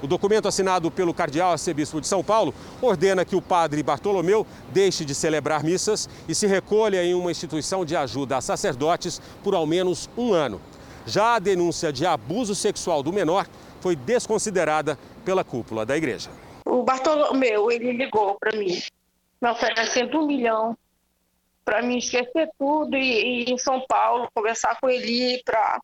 [0.00, 5.04] O documento assinado pelo cardeal arcebispo de São Paulo ordena que o padre Bartolomeu deixe
[5.04, 9.66] de celebrar missas e se recolha em uma instituição de ajuda a sacerdotes por ao
[9.66, 10.60] menos um ano.
[11.04, 13.48] Já a denúncia de abuso sexual do menor
[13.80, 16.30] foi desconsiderada pela cúpula da igreja.
[16.64, 18.80] O Bartolomeu, ele ligou para mim,
[19.40, 20.78] me oferecendo um milhão
[21.64, 25.80] para mim esquecer tudo e, ir em São Paulo conversar com ele para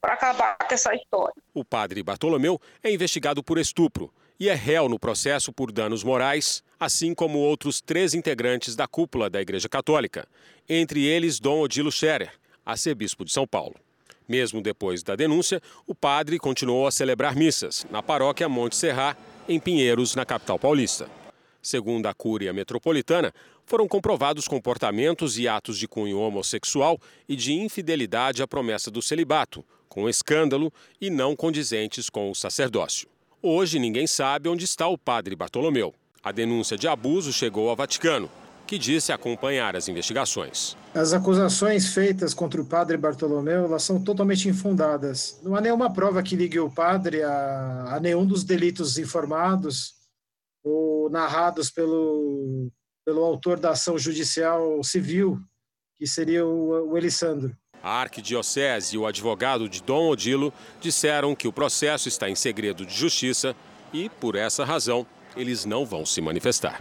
[0.00, 1.34] para acabar com essa história.
[1.52, 6.64] O padre Bartolomeu é investigado por estupro e é réu no processo por danos morais,
[6.78, 10.26] assim como outros três integrantes da cúpula da Igreja Católica,
[10.66, 12.32] entre eles Dom Odilo Scherer,
[12.64, 13.74] arcebispo de São Paulo.
[14.26, 19.60] Mesmo depois da denúncia, o padre continuou a celebrar missas na paróquia Monte Serrat, em
[19.60, 21.10] Pinheiros, na capital paulista.
[21.60, 23.34] Segundo a Cúria Metropolitana,
[23.70, 29.64] foram comprovados comportamentos e atos de cunho homossexual e de infidelidade à promessa do celibato,
[29.88, 33.08] com escândalo e não condizentes com o sacerdócio.
[33.40, 35.94] Hoje ninguém sabe onde está o padre Bartolomeu.
[36.20, 38.28] A denúncia de abuso chegou ao Vaticano,
[38.66, 40.76] que disse acompanhar as investigações.
[40.92, 45.38] As acusações feitas contra o padre Bartolomeu elas são totalmente infundadas.
[45.44, 49.94] Não há nenhuma prova que ligue o padre a, a nenhum dos delitos informados
[50.64, 52.68] ou narrados pelo,
[53.10, 55.36] pelo autor da ação judicial civil,
[55.98, 57.52] que seria o, o Elissandro.
[57.82, 62.86] A arquidiocese e o advogado de Dom Odilo disseram que o processo está em segredo
[62.86, 63.56] de justiça
[63.92, 65.04] e, por essa razão,
[65.36, 66.80] eles não vão se manifestar.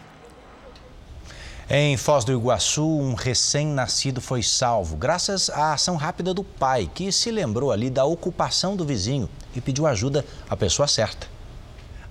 [1.67, 7.11] Em Foz do Iguaçu, um recém-nascido foi salvo, graças à ação rápida do pai, que
[7.11, 11.38] se lembrou ali da ocupação do vizinho e pediu ajuda à pessoa certa.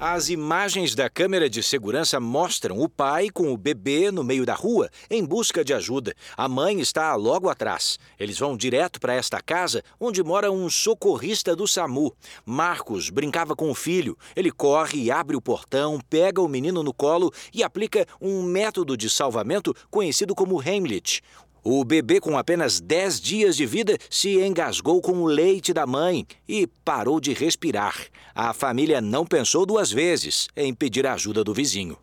[0.00, 4.54] As imagens da câmera de segurança mostram o pai com o bebê no meio da
[4.54, 6.14] rua, em busca de ajuda.
[6.36, 7.98] A mãe está logo atrás.
[8.16, 12.14] Eles vão direto para esta casa, onde mora um socorrista do SAMU.
[12.46, 14.16] Marcos brincava com o filho.
[14.36, 19.10] Ele corre abre o portão, pega o menino no colo e aplica um método de
[19.10, 21.22] salvamento conhecido como Heimlich.
[21.70, 26.26] O bebê, com apenas 10 dias de vida, se engasgou com o leite da mãe
[26.48, 28.06] e parou de respirar.
[28.34, 31.98] A família não pensou duas vezes em pedir a ajuda do vizinho.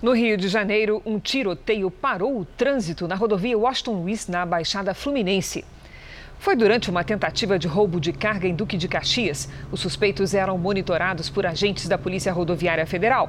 [0.00, 4.94] No Rio de Janeiro, um tiroteio parou o trânsito na rodovia Washington Luiz, na Baixada
[4.94, 5.64] Fluminense.
[6.38, 9.48] Foi durante uma tentativa de roubo de carga em Duque de Caxias.
[9.72, 13.28] Os suspeitos eram monitorados por agentes da Polícia Rodoviária Federal.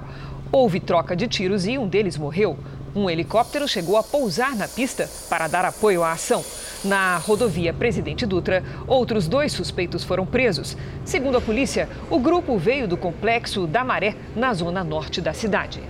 [0.52, 2.60] Houve troca de tiros e um deles morreu.
[2.96, 6.44] Um helicóptero chegou a pousar na pista para dar apoio à ação.
[6.84, 10.78] Na rodovia Presidente Dutra, outros dois suspeitos foram presos.
[11.06, 15.84] Segundo a polícia, o grupo veio do complexo da Maré, na zona norte da cidade.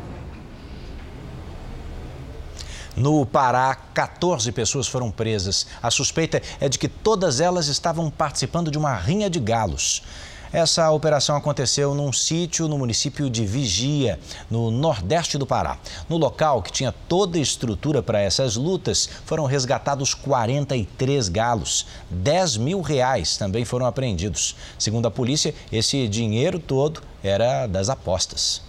[2.95, 5.67] No Pará, 14 pessoas foram presas.
[5.81, 10.03] A suspeita é de que todas elas estavam participando de uma rinha de galos.
[10.51, 15.77] Essa operação aconteceu num sítio no município de Vigia, no nordeste do Pará.
[16.09, 21.85] No local, que tinha toda a estrutura para essas lutas, foram resgatados 43 galos.
[22.09, 24.55] 10 mil reais também foram apreendidos.
[24.79, 28.63] Segundo a polícia, esse dinheiro todo era das apostas.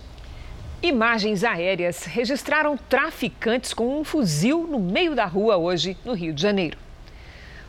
[0.82, 6.42] Imagens aéreas registraram traficantes com um fuzil no meio da rua hoje, no Rio de
[6.42, 6.76] Janeiro.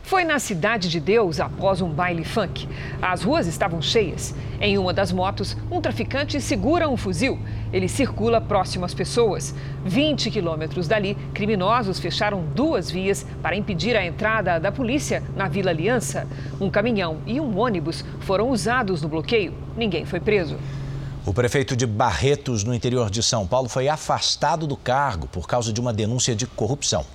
[0.03, 2.67] Foi na Cidade de Deus após um baile funk.
[3.01, 4.35] As ruas estavam cheias.
[4.59, 7.39] Em uma das motos, um traficante segura um fuzil.
[7.71, 9.55] Ele circula próximo às pessoas.
[9.85, 15.71] 20 quilômetros dali, criminosos fecharam duas vias para impedir a entrada da polícia na Vila
[15.71, 16.27] Aliança.
[16.59, 19.53] Um caminhão e um ônibus foram usados no bloqueio.
[19.77, 20.57] Ninguém foi preso.
[21.25, 25.71] O prefeito de Barretos, no interior de São Paulo, foi afastado do cargo por causa
[25.71, 27.05] de uma denúncia de corrupção.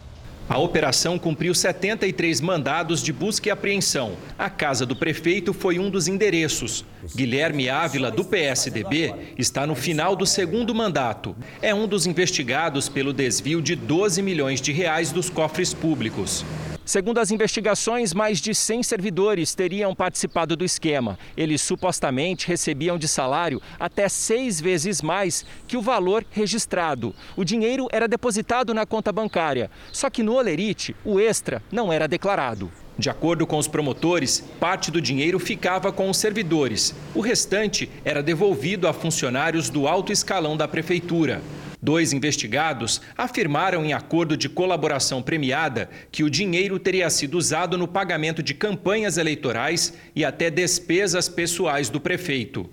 [0.49, 4.17] A operação cumpriu 73 mandados de busca e apreensão.
[4.39, 6.85] A casa do prefeito foi um dos endereços.
[7.17, 11.35] Guilherme Ávila, do PSDB, está no final do segundo mandato.
[11.61, 16.45] É um dos investigados pelo desvio de 12 milhões de reais dos cofres públicos.
[16.87, 21.19] Segundo as investigações, mais de 100 servidores teriam participado do esquema.
[21.37, 27.13] Eles supostamente recebiam de salário até seis vezes mais que o valor registrado.
[27.37, 32.07] O dinheiro era depositado na conta bancária, só que no Olerite, o extra não era
[32.07, 32.71] declarado.
[32.97, 36.95] De acordo com os promotores, parte do dinheiro ficava com os servidores.
[37.17, 41.43] O restante era devolvido a funcionários do alto escalão da prefeitura.
[41.87, 47.87] Dois investigados afirmaram em acordo de colaboração premiada que o dinheiro teria sido usado no
[47.87, 52.69] pagamento de campanhas eleitorais e até despesas pessoais do prefeito.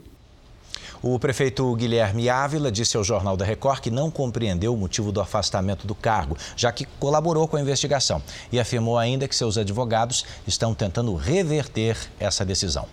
[1.00, 5.22] O prefeito Guilherme Ávila disse ao Jornal da Record que não compreendeu o motivo do
[5.22, 8.20] afastamento do cargo, já que colaborou com a investigação.
[8.52, 12.88] E afirmou ainda que seus advogados estão tentando reverter essa decisão.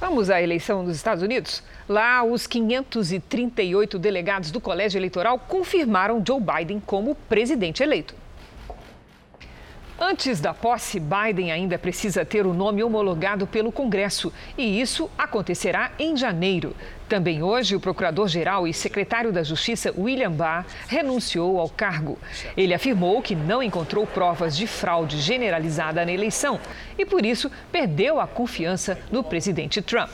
[0.00, 1.60] Vamos à eleição nos Estados Unidos?
[1.88, 8.14] Lá, os 538 delegados do Colégio Eleitoral confirmaram Joe Biden como presidente eleito.
[10.00, 15.90] Antes da posse, Biden ainda precisa ter o nome homologado pelo Congresso e isso acontecerá
[15.98, 16.72] em janeiro.
[17.08, 22.16] Também hoje, o procurador-geral e secretário da Justiça, William Barr, renunciou ao cargo.
[22.56, 26.60] Ele afirmou que não encontrou provas de fraude generalizada na eleição
[26.96, 30.12] e, por isso, perdeu a confiança no presidente Trump.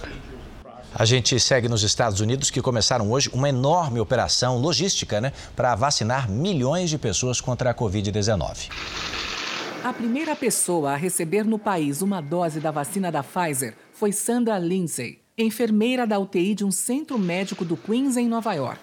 [0.94, 5.74] A gente segue nos Estados Unidos, que começaram hoje uma enorme operação logística né, para
[5.74, 8.70] vacinar milhões de pessoas contra a Covid-19.
[9.84, 14.58] A primeira pessoa a receber no país uma dose da vacina da Pfizer foi Sandra
[14.58, 18.80] Lindsay, enfermeira da UTI de um centro médico do Queens, em Nova York.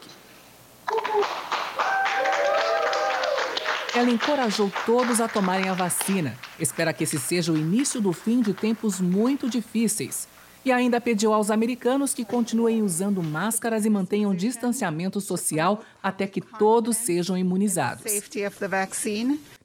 [3.96, 6.38] Ela encorajou todos a tomarem a vacina.
[6.60, 10.28] Espera que esse seja o início do fim de tempos muito difíceis.
[10.64, 16.40] E ainda pediu aos americanos que continuem usando máscaras e mantenham distanciamento social até que
[16.40, 18.04] todos sejam imunizados.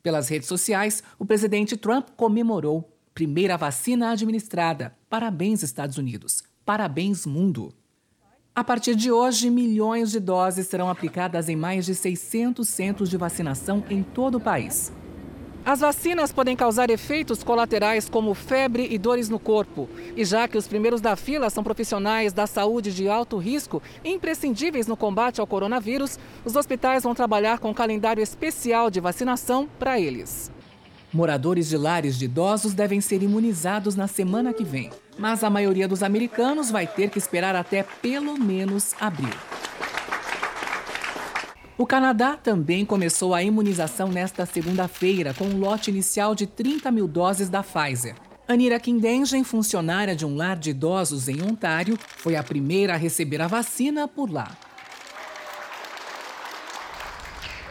[0.02, 2.90] Pelas redes sociais, o presidente Trump comemorou.
[3.12, 4.94] Primeira vacina administrada.
[5.08, 6.42] Parabéns, Estados Unidos.
[6.64, 7.72] Parabéns, mundo.
[8.54, 13.18] A partir de hoje, milhões de doses serão aplicadas em mais de 600 centros de
[13.18, 14.90] vacinação em todo o país.
[15.66, 19.88] As vacinas podem causar efeitos colaterais como febre e dores no corpo.
[20.16, 24.86] E já que os primeiros da fila são profissionais da saúde de alto risco, imprescindíveis
[24.86, 29.98] no combate ao coronavírus, os hospitais vão trabalhar com um calendário especial de vacinação para
[29.98, 30.52] eles.
[31.12, 35.88] Moradores de lares de idosos devem ser imunizados na semana que vem mas a maioria
[35.88, 39.32] dos americanos vai ter que esperar até pelo menos abril.
[41.78, 47.06] O Canadá também começou a imunização nesta segunda-feira, com um lote inicial de 30 mil
[47.06, 48.14] doses da Pfizer.
[48.48, 53.42] Anira Kindengen, funcionária de um lar de idosos em Ontário, foi a primeira a receber
[53.42, 54.56] a vacina por lá.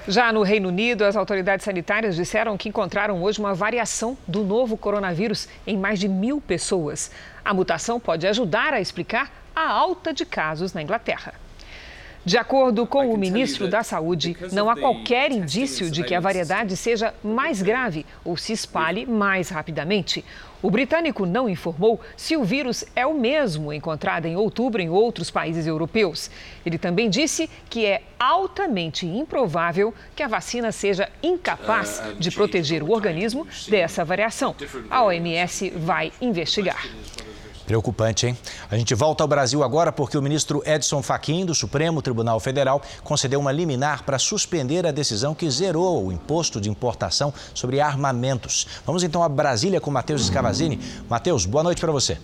[0.08, 4.78] Já no Reino Unido, as autoridades sanitárias disseram que encontraram hoje uma variação do novo
[4.78, 7.10] coronavírus em mais de mil pessoas.
[7.44, 11.45] A mutação pode ajudar a explicar a alta de casos na Inglaterra.
[12.26, 16.76] De acordo com o ministro da Saúde, não há qualquer indício de que a variedade
[16.76, 20.26] seja mais grave ou se espalhe mais rapidamente.
[20.60, 25.30] O britânico não informou se o vírus é o mesmo encontrado em outubro em outros
[25.30, 26.32] países europeus.
[26.66, 32.92] Ele também disse que é altamente improvável que a vacina seja incapaz de proteger o
[32.92, 34.56] organismo dessa variação.
[34.90, 36.84] A OMS vai investigar.
[37.66, 38.38] Preocupante, hein?
[38.70, 42.82] A gente volta ao Brasil agora porque o ministro Edson Fachin, do Supremo Tribunal Federal,
[43.04, 48.68] concedeu uma liminar para suspender a decisão que zerou o imposto de importação sobre armamentos.
[48.86, 50.80] Vamos então a Brasília com Matheus Escavazini.
[51.10, 52.20] Matheus, boa noite para você.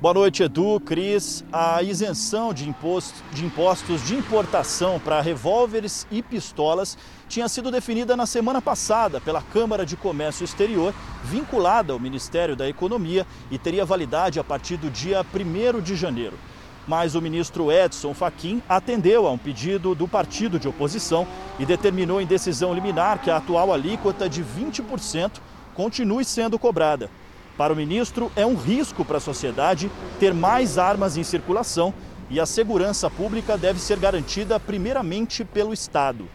[0.00, 1.44] Boa noite, Edu, Cris.
[1.52, 6.96] A isenção de, imposto, de impostos de importação para revólveres e pistolas
[7.28, 10.94] tinha sido definida na semana passada pela Câmara de Comércio Exterior,
[11.24, 16.38] vinculada ao Ministério da Economia e teria validade a partir do dia 1 de janeiro.
[16.86, 21.26] Mas o ministro Edson Fachin atendeu a um pedido do partido de oposição
[21.58, 25.40] e determinou em decisão liminar que a atual alíquota de 20%
[25.74, 27.10] continue sendo cobrada.
[27.58, 29.90] Para o ministro, é um risco para a sociedade
[30.20, 31.92] ter mais armas em circulação
[32.30, 36.28] e a segurança pública deve ser garantida primeiramente pelo Estado.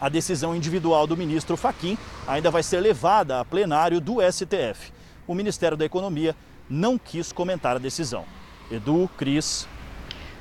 [0.00, 4.90] A decisão individual do ministro Faquim ainda vai ser levada a plenário do STF.
[5.26, 6.34] O Ministério da Economia
[6.70, 8.24] não quis comentar a decisão.
[8.70, 9.68] Edu, Cris.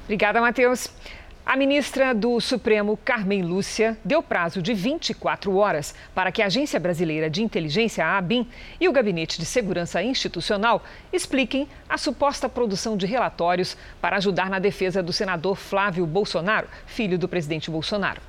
[0.05, 0.87] Obrigada, Matheus.
[1.43, 6.79] A ministra do Supremo, Carmen Lúcia, deu prazo de 24 horas para que a Agência
[6.79, 8.47] Brasileira de Inteligência, a ABIN,
[8.79, 14.59] e o Gabinete de Segurança Institucional expliquem a suposta produção de relatórios para ajudar na
[14.59, 18.21] defesa do senador Flávio Bolsonaro, filho do presidente Bolsonaro.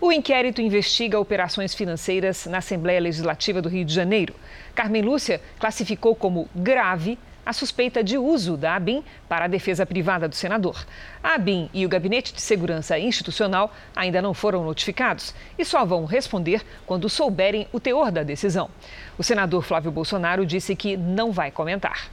[0.00, 4.34] O inquérito investiga operações financeiras na Assembleia Legislativa do Rio de Janeiro.
[4.74, 10.28] Carmen Lúcia classificou como grave a suspeita de uso da ABIN para a defesa privada
[10.28, 10.86] do senador.
[11.22, 16.04] A ABIN e o Gabinete de Segurança Institucional ainda não foram notificados e só vão
[16.04, 18.70] responder quando souberem o teor da decisão.
[19.18, 22.08] O senador Flávio Bolsonaro disse que não vai comentar.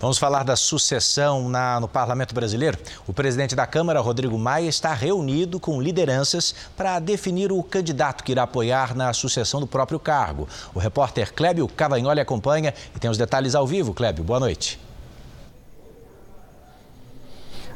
[0.00, 2.78] Vamos falar da sucessão na, no Parlamento Brasileiro.
[3.04, 8.30] O presidente da Câmara, Rodrigo Maia, está reunido com lideranças para definir o candidato que
[8.30, 10.48] irá apoiar na sucessão do próprio cargo.
[10.72, 13.92] O repórter Clébio Cavagnoli acompanha e tem os detalhes ao vivo.
[13.92, 14.87] Clébio, boa noite.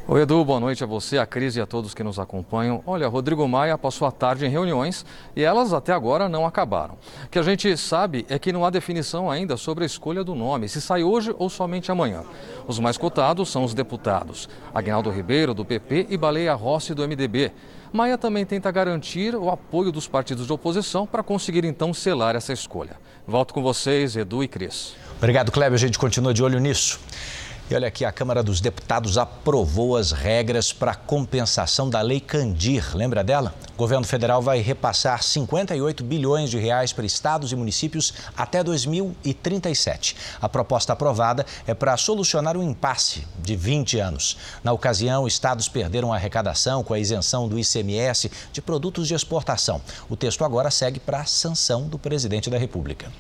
[0.08, 2.82] Oi, Edu, boa noite a você, a Cris e a todos que nos acompanham.
[2.84, 6.94] Olha, Rodrigo Maia passou a tarde em reuniões e elas até agora não acabaram.
[7.24, 10.34] O que a gente sabe é que não há definição ainda sobre a escolha do
[10.34, 12.24] nome, se sai hoje ou somente amanhã.
[12.66, 17.52] Os mais cotados são os deputados Agnaldo Ribeiro, do PP, e Baleia Rossi, do MDB.
[17.92, 22.52] Maia também tenta garantir o apoio dos partidos de oposição para conseguir então selar essa
[22.52, 22.96] escolha.
[23.24, 24.96] Volto com vocês, Edu e Cris.
[25.18, 25.74] Obrigado, Cléber.
[25.74, 26.98] A gente continua de olho nisso.
[27.72, 32.94] E olha aqui, a Câmara dos Deputados aprovou as regras para compensação da Lei Candir.
[32.94, 33.54] Lembra dela?
[33.72, 40.14] O governo federal vai repassar 58 bilhões de reais para estados e municípios até 2037.
[40.38, 44.36] A proposta aprovada é para solucionar um impasse de 20 anos.
[44.62, 49.80] Na ocasião, estados perderam a arrecadação com a isenção do ICMS de produtos de exportação.
[50.10, 53.10] O texto agora segue para a sanção do presidente da República.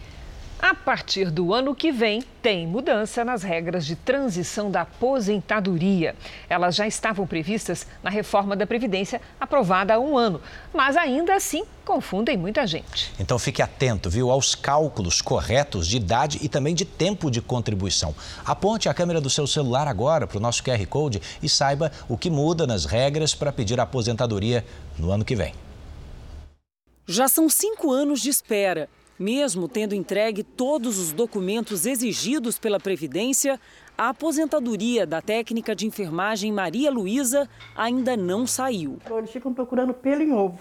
[0.62, 6.14] A partir do ano que vem, tem mudança nas regras de transição da aposentadoria.
[6.48, 10.40] Elas já estavam previstas na reforma da Previdência aprovada há um ano,
[10.72, 13.12] mas ainda assim confundem muita gente.
[13.18, 18.14] Então fique atento, viu, aos cálculos corretos de idade e também de tempo de contribuição.
[18.44, 22.16] Aponte a câmera do seu celular agora para o nosso QR Code e saiba o
[22.16, 24.64] que muda nas regras para pedir a aposentadoria
[24.96, 25.52] no ano que vem.
[27.04, 28.88] Já são cinco anos de espera.
[29.22, 33.60] Mesmo tendo entregue todos os documentos exigidos pela Previdência,
[33.96, 38.98] a aposentadoria da técnica de enfermagem Maria Luísa ainda não saiu.
[39.08, 40.58] Eles ficam procurando pelo em ovo.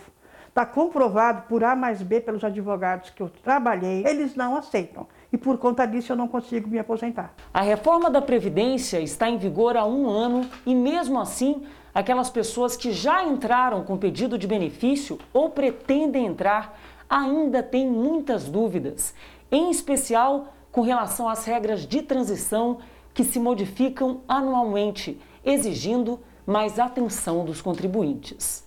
[0.47, 5.07] Está comprovado por A mais B pelos advogados que eu trabalhei, eles não aceitam.
[5.33, 7.33] E por conta disso eu não consigo me aposentar.
[7.51, 11.63] A reforma da Previdência está em vigor há um ano e, mesmo assim,
[11.95, 16.77] aquelas pessoas que já entraram com pedido de benefício ou pretendem entrar
[17.11, 19.13] ainda têm muitas dúvidas,
[19.51, 22.77] em especial com relação às regras de transição
[23.13, 28.65] que se modificam anualmente, exigindo mais atenção dos contribuintes.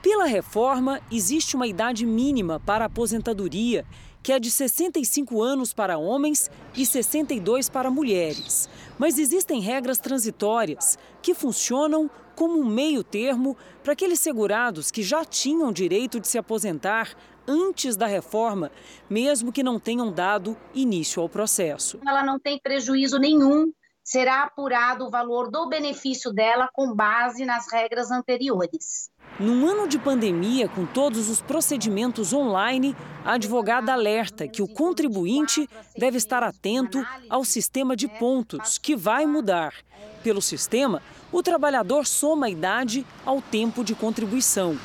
[0.00, 3.84] Pela reforma, existe uma idade mínima para a aposentadoria,
[4.22, 8.68] que é de 65 anos para homens e 62 para mulheres.
[8.96, 15.24] Mas existem regras transitórias que funcionam como um meio termo para aqueles segurados que já
[15.24, 17.16] tinham direito de se aposentar
[17.46, 18.70] antes da reforma,
[19.08, 21.98] mesmo que não tenham dado início ao processo.
[22.06, 23.72] Ela não tem prejuízo nenhum,
[24.06, 29.10] será apurado o valor do benefício dela com base nas regras anteriores.
[29.38, 35.68] Num ano de pandemia, com todos os procedimentos online, a advogada alerta que o contribuinte
[35.98, 39.74] deve estar atento ao sistema de pontos, que vai mudar.
[40.22, 44.78] Pelo sistema, o trabalhador soma a idade ao tempo de contribuição.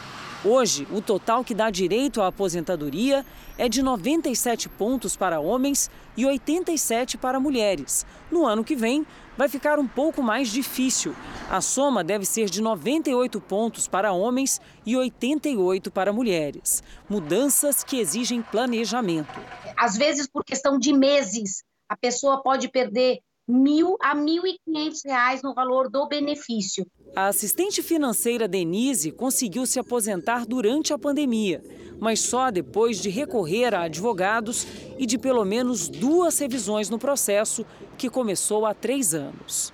[0.44, 3.24] Hoje, o total que dá direito à aposentadoria
[3.60, 5.88] é de 97 pontos para homens
[6.18, 8.08] e 87 para mulheres.
[8.32, 9.06] No ano que vem,
[9.38, 11.16] vai ficar um pouco mais difícil.
[11.48, 16.82] A soma deve ser de 98 pontos para homens e 88 para mulheres.
[17.08, 19.40] Mudanças que exigem planejamento.
[19.78, 23.20] Às vezes, por questão de meses, a pessoa pode perder
[23.52, 26.86] mil a mil e quinhentos reais no valor do benefício.
[27.14, 31.62] A assistente financeira Denise conseguiu se aposentar durante a pandemia,
[32.00, 34.66] mas só depois de recorrer a advogados
[34.98, 37.66] e de pelo menos duas revisões no processo,
[37.98, 39.74] que começou há três anos.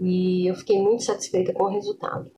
[0.00, 2.30] E eu fiquei muito satisfeita com o resultado.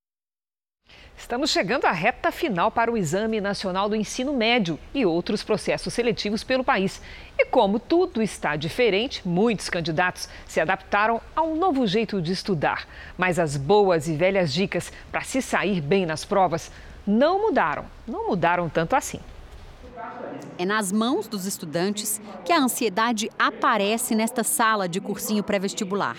[1.20, 5.92] Estamos chegando à reta final para o Exame Nacional do Ensino Médio e outros processos
[5.92, 7.00] seletivos pelo país.
[7.38, 12.88] E como tudo está diferente, muitos candidatos se adaptaram a um novo jeito de estudar.
[13.18, 16.72] Mas as boas e velhas dicas para se sair bem nas provas
[17.06, 17.84] não mudaram.
[18.08, 19.20] Não mudaram tanto assim.
[20.58, 26.16] É nas mãos dos estudantes que a ansiedade aparece nesta sala de cursinho pré-vestibular.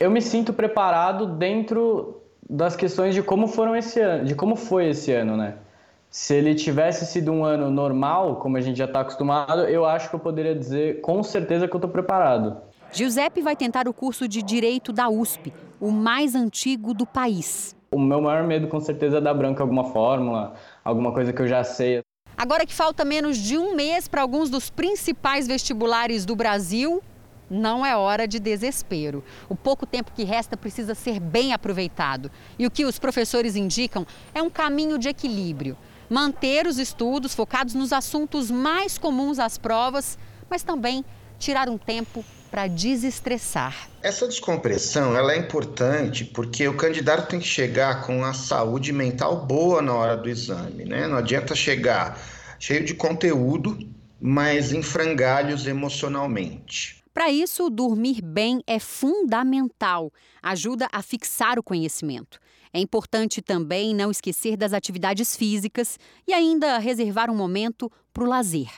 [0.00, 2.19] Eu me sinto preparado dentro
[2.50, 5.54] das questões de como foram esse ano, de como foi esse ano, né?
[6.10, 10.10] Se ele tivesse sido um ano normal, como a gente já está acostumado, eu acho
[10.10, 12.56] que eu poderia dizer com certeza que eu estou preparado.
[12.92, 17.76] Giuseppe vai tentar o curso de Direito da USP, o mais antigo do país.
[17.92, 21.46] O meu maior medo, com certeza, é dar branco alguma fórmula, alguma coisa que eu
[21.46, 22.00] já sei.
[22.36, 27.00] Agora que falta menos de um mês para alguns dos principais vestibulares do Brasil,
[27.50, 29.24] não é hora de desespero.
[29.48, 32.30] O pouco tempo que resta precisa ser bem aproveitado.
[32.58, 35.76] E o que os professores indicam é um caminho de equilíbrio.
[36.08, 40.16] Manter os estudos focados nos assuntos mais comuns às provas,
[40.48, 41.04] mas também
[41.38, 43.88] tirar um tempo para desestressar.
[44.02, 49.46] Essa descompressão ela é importante porque o candidato tem que chegar com a saúde mental
[49.46, 51.06] boa na hora do exame, né?
[51.06, 52.18] Não adianta chegar
[52.58, 53.78] cheio de conteúdo,
[54.20, 56.99] mas em frangalhos emocionalmente.
[57.12, 62.38] Para isso, dormir bem é fundamental, ajuda a fixar o conhecimento.
[62.72, 68.28] É importante também não esquecer das atividades físicas e ainda reservar um momento para o
[68.28, 68.70] lazer.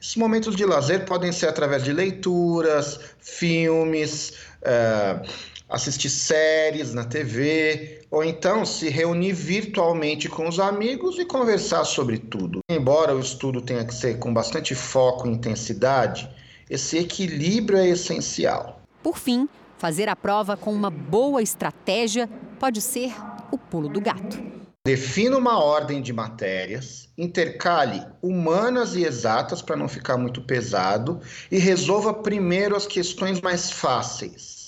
[0.00, 5.22] Esses momentos de lazer podem ser através de leituras, filmes, é,
[5.68, 12.18] assistir séries na TV, ou então se reunir virtualmente com os amigos e conversar sobre
[12.18, 12.60] tudo.
[12.68, 16.28] Embora o estudo tenha que ser com bastante foco e intensidade,
[16.72, 18.80] esse equilíbrio é essencial.
[19.02, 19.48] Por fim,
[19.82, 23.12] Fazer a prova com uma boa estratégia pode ser
[23.50, 24.40] o pulo do gato.
[24.86, 31.20] Defina uma ordem de matérias, intercale humanas e exatas para não ficar muito pesado
[31.50, 34.61] e resolva primeiro as questões mais fáceis.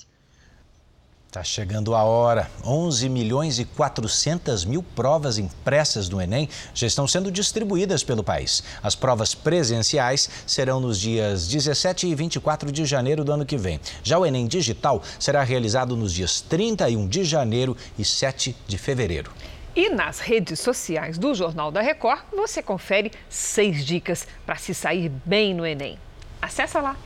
[1.35, 2.49] Está chegando a hora.
[2.65, 8.63] 11 milhões e 400 mil provas impressas do Enem já estão sendo distribuídas pelo país.
[8.81, 13.81] As provas presenciais serão nos dias 17 e 24 de janeiro do ano que vem.
[14.05, 19.33] Já o Enem digital será realizado nos dias 31 de janeiro e 7 de fevereiro.
[19.75, 25.11] E nas redes sociais do Jornal da Record, você confere seis dicas para se sair
[25.25, 25.99] bem no Enem.
[26.41, 26.97] Acesse lá.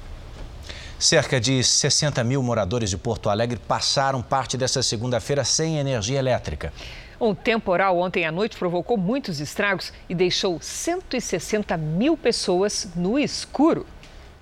[0.99, 6.73] Cerca de 60 mil moradores de Porto Alegre passaram parte dessa segunda-feira sem energia elétrica.
[7.21, 13.87] Um temporal ontem à noite provocou muitos estragos e deixou 160 mil pessoas no escuro.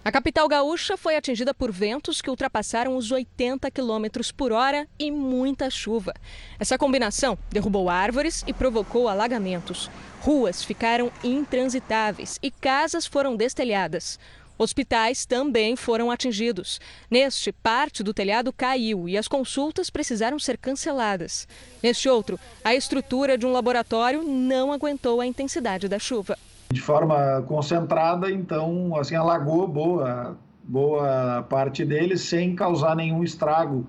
[0.02, 5.10] A capital gaúcha foi atingida por ventos que ultrapassaram os 80 quilômetros por hora e
[5.10, 6.14] muita chuva.
[6.58, 9.90] Essa combinação derrubou árvores e provocou alagamentos.
[10.20, 14.18] Ruas ficaram intransitáveis e casas foram destelhadas.
[14.58, 16.80] Hospitais também foram atingidos.
[17.10, 21.46] Neste, parte do telhado caiu e as consultas precisaram ser canceladas.
[21.82, 26.38] Neste outro, a estrutura de um laboratório não aguentou a intensidade da chuva.
[26.72, 33.86] De forma concentrada, então, assim, alagou boa, boa parte deles sem causar nenhum estrago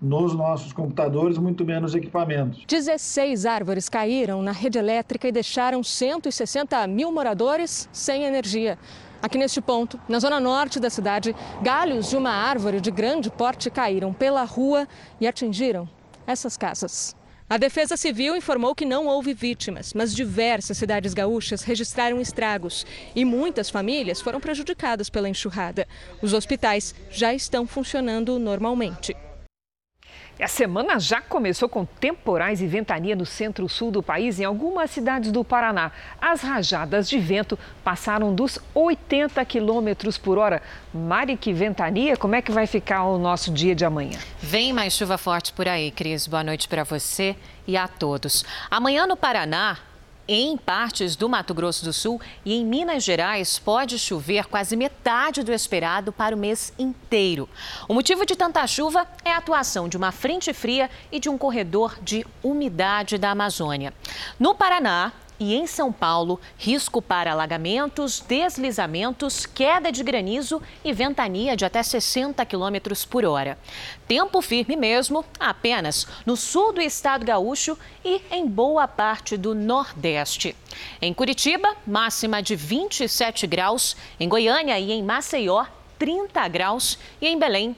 [0.00, 2.64] nos nossos computadores, muito menos equipamentos.
[2.68, 8.78] 16 árvores caíram na rede elétrica e deixaram 160 mil moradores sem energia.
[9.20, 13.68] Aqui neste ponto, na zona norte da cidade, galhos de uma árvore de grande porte
[13.68, 14.86] caíram pela rua
[15.20, 15.88] e atingiram
[16.24, 17.16] essas casas.
[17.50, 23.24] A Defesa Civil informou que não houve vítimas, mas diversas cidades gaúchas registraram estragos e
[23.24, 25.88] muitas famílias foram prejudicadas pela enxurrada.
[26.22, 29.16] Os hospitais já estão funcionando normalmente.
[30.40, 35.32] A semana já começou com temporais e ventania no centro-sul do país, em algumas cidades
[35.32, 35.90] do Paraná.
[36.20, 40.62] As rajadas de vento passaram dos 80 quilômetros por hora.
[40.94, 44.18] Mari, que ventania, como é que vai ficar o nosso dia de amanhã?
[44.40, 46.28] Vem mais chuva forte por aí, Cris.
[46.28, 47.34] Boa noite para você
[47.66, 48.44] e a todos.
[48.70, 49.76] Amanhã no Paraná,
[50.28, 55.42] em partes do Mato Grosso do Sul e em Minas Gerais, pode chover quase metade
[55.42, 57.48] do esperado para o mês inteiro.
[57.88, 61.38] O motivo de tanta chuva é a atuação de uma frente fria e de um
[61.38, 63.94] corredor de umidade da Amazônia.
[64.38, 71.56] No Paraná, e em São Paulo, risco para alagamentos, deslizamentos, queda de granizo e ventania
[71.56, 73.58] de até 60 km por hora.
[74.06, 80.56] Tempo firme mesmo apenas no sul do estado gaúcho e em boa parte do Nordeste.
[81.00, 85.64] Em Curitiba, máxima de 27 graus, em Goiânia e em Maceió,
[85.98, 87.74] 30 graus e em Belém,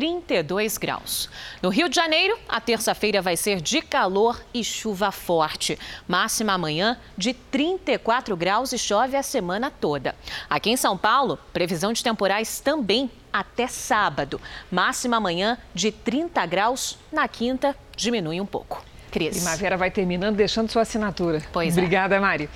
[0.00, 1.28] 32 graus.
[1.60, 5.78] No Rio de Janeiro, a terça-feira vai ser de calor e chuva forte.
[6.08, 10.14] Máxima amanhã de 34 graus e chove a semana toda.
[10.48, 14.40] Aqui em São Paulo, previsão de temporais também até sábado.
[14.70, 16.96] Máxima amanhã de 30 graus.
[17.12, 18.82] Na quinta, diminui um pouco.
[19.10, 19.36] Cris.
[19.36, 21.42] Primavera vai terminando deixando sua assinatura.
[21.52, 21.80] Pois é.
[21.80, 22.20] Obrigada, é.
[22.20, 22.48] Mari.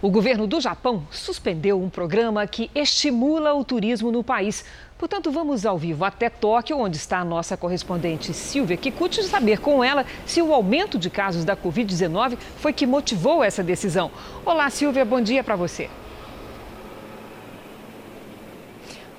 [0.00, 4.64] O governo do Japão suspendeu um programa que estimula o turismo no país.
[4.98, 9.84] Portanto, vamos ao vivo até Tóquio, onde está a nossa correspondente Silvia Kikuchi, saber com
[9.84, 14.10] ela se o aumento de casos da Covid-19 foi que motivou essa decisão.
[14.44, 15.88] Olá, Silvia, bom dia para você.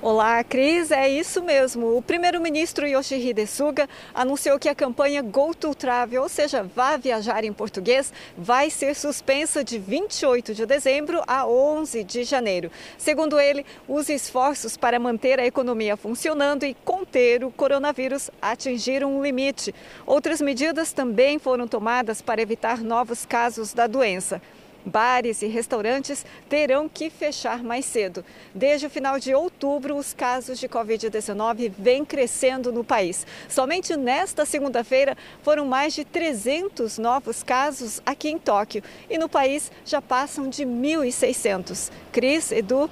[0.02, 0.90] Olá, Cris.
[0.90, 1.94] É isso mesmo.
[1.94, 7.44] O primeiro-ministro Yoshihide Suga anunciou que a campanha Go to Travel, ou seja, vá viajar
[7.44, 12.70] em português, vai ser suspensa de 28 de dezembro a 11 de janeiro.
[12.96, 19.22] Segundo ele, os esforços para manter a economia funcionando e conter o coronavírus atingiram um
[19.22, 19.74] limite.
[20.06, 24.40] Outras medidas também foram tomadas para evitar novos casos da doença.
[24.84, 28.24] Bares e restaurantes terão que fechar mais cedo.
[28.54, 33.26] Desde o final de outubro, os casos de Covid-19 vêm crescendo no país.
[33.48, 38.82] Somente nesta segunda-feira foram mais de 300 novos casos aqui em Tóquio.
[39.08, 41.90] E no país já passam de 1.600.
[42.12, 42.90] Cris, Edu.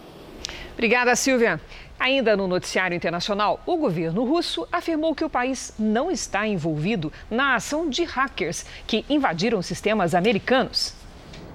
[0.75, 1.61] Obrigada, Silvia.
[1.99, 7.57] Ainda no noticiário internacional, o governo russo afirmou que o país não está envolvido na
[7.57, 10.95] ação de hackers que invadiram sistemas americanos.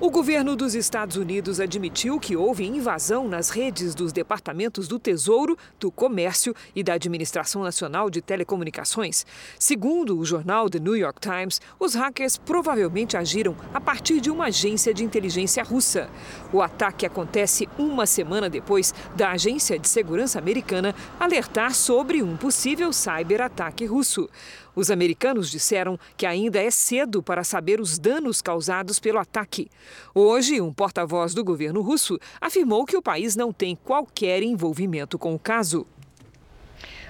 [0.03, 5.57] O governo dos Estados Unidos admitiu que houve invasão nas redes dos departamentos do Tesouro,
[5.79, 9.25] do Comércio e da Administração Nacional de Telecomunicações.
[9.57, 14.47] Segundo o jornal The New York Times, os hackers provavelmente agiram a partir de uma
[14.47, 16.09] agência de inteligência russa.
[16.51, 22.91] O ataque acontece uma semana depois da Agência de Segurança Americana alertar sobre um possível
[22.91, 24.29] cyberataque russo.
[24.75, 29.69] Os americanos disseram que ainda é cedo para saber os danos causados pelo ataque.
[30.13, 35.35] Hoje, um porta-voz do governo russo afirmou que o país não tem qualquer envolvimento com
[35.35, 35.85] o caso.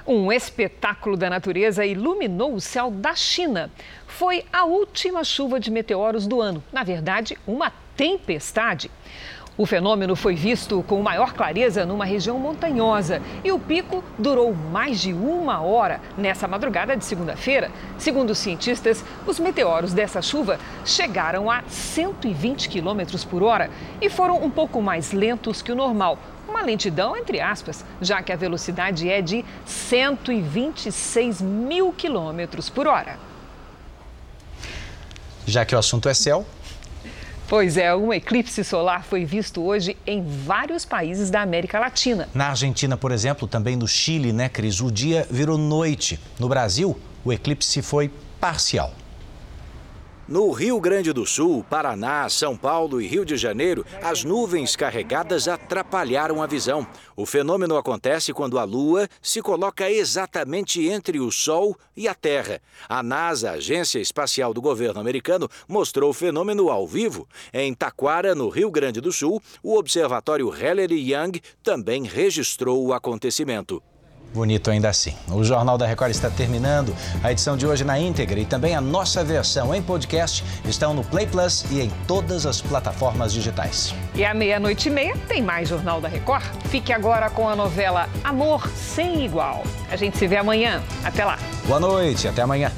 [0.05, 3.71] Um espetáculo da natureza iluminou o céu da China.
[4.05, 6.61] Foi a última chuva de meteoros do ano.
[6.73, 8.91] Na verdade, uma tempestade.
[9.55, 14.99] O fenômeno foi visto com maior clareza numa região montanhosa e o pico durou mais
[14.99, 17.69] de uma hora nessa madrugada de segunda-feira.
[17.99, 23.69] Segundo os cientistas, os meteoros dessa chuva chegaram a 120 quilômetros por hora
[24.01, 26.17] e foram um pouco mais lentos que o normal.
[26.49, 33.19] Uma lentidão, entre aspas, já que a velocidade é de 126 mil quilômetros por hora.
[35.45, 36.43] Já que o assunto é céu,
[37.55, 42.27] Pois é, um eclipse solar foi visto hoje em vários países da América Latina.
[42.33, 44.81] Na Argentina, por exemplo, também no Chile, né, Cris?
[44.81, 46.19] O dia virou noite.
[46.39, 48.91] No Brasil, o eclipse foi parcial.
[50.25, 55.49] No Rio Grande do Sul, Paraná, São Paulo e Rio de Janeiro, as nuvens carregadas
[55.49, 56.87] atrapalharam a visão.
[57.13, 62.61] O fenômeno acontece quando a Lua se coloca exatamente entre o Sol e a Terra.
[62.87, 67.27] A NASA, Agência Espacial do Governo Americano, mostrou o fenômeno ao vivo.
[67.53, 73.83] Em Taquara, no Rio Grande do Sul, o Observatório Heller Young também registrou o acontecimento.
[74.33, 75.13] Bonito ainda assim.
[75.31, 76.95] O Jornal da Record está terminando.
[77.23, 81.03] A edição de hoje na íntegra e também a nossa versão em podcast estão no
[81.03, 83.93] Play Plus e em todas as plataformas digitais.
[84.15, 86.43] E à meia-noite e meia tem mais Jornal da Record.
[86.65, 89.63] Fique agora com a novela Amor Sem Igual.
[89.91, 90.81] A gente se vê amanhã.
[91.03, 91.37] Até lá.
[91.67, 92.71] Boa noite, até amanhã.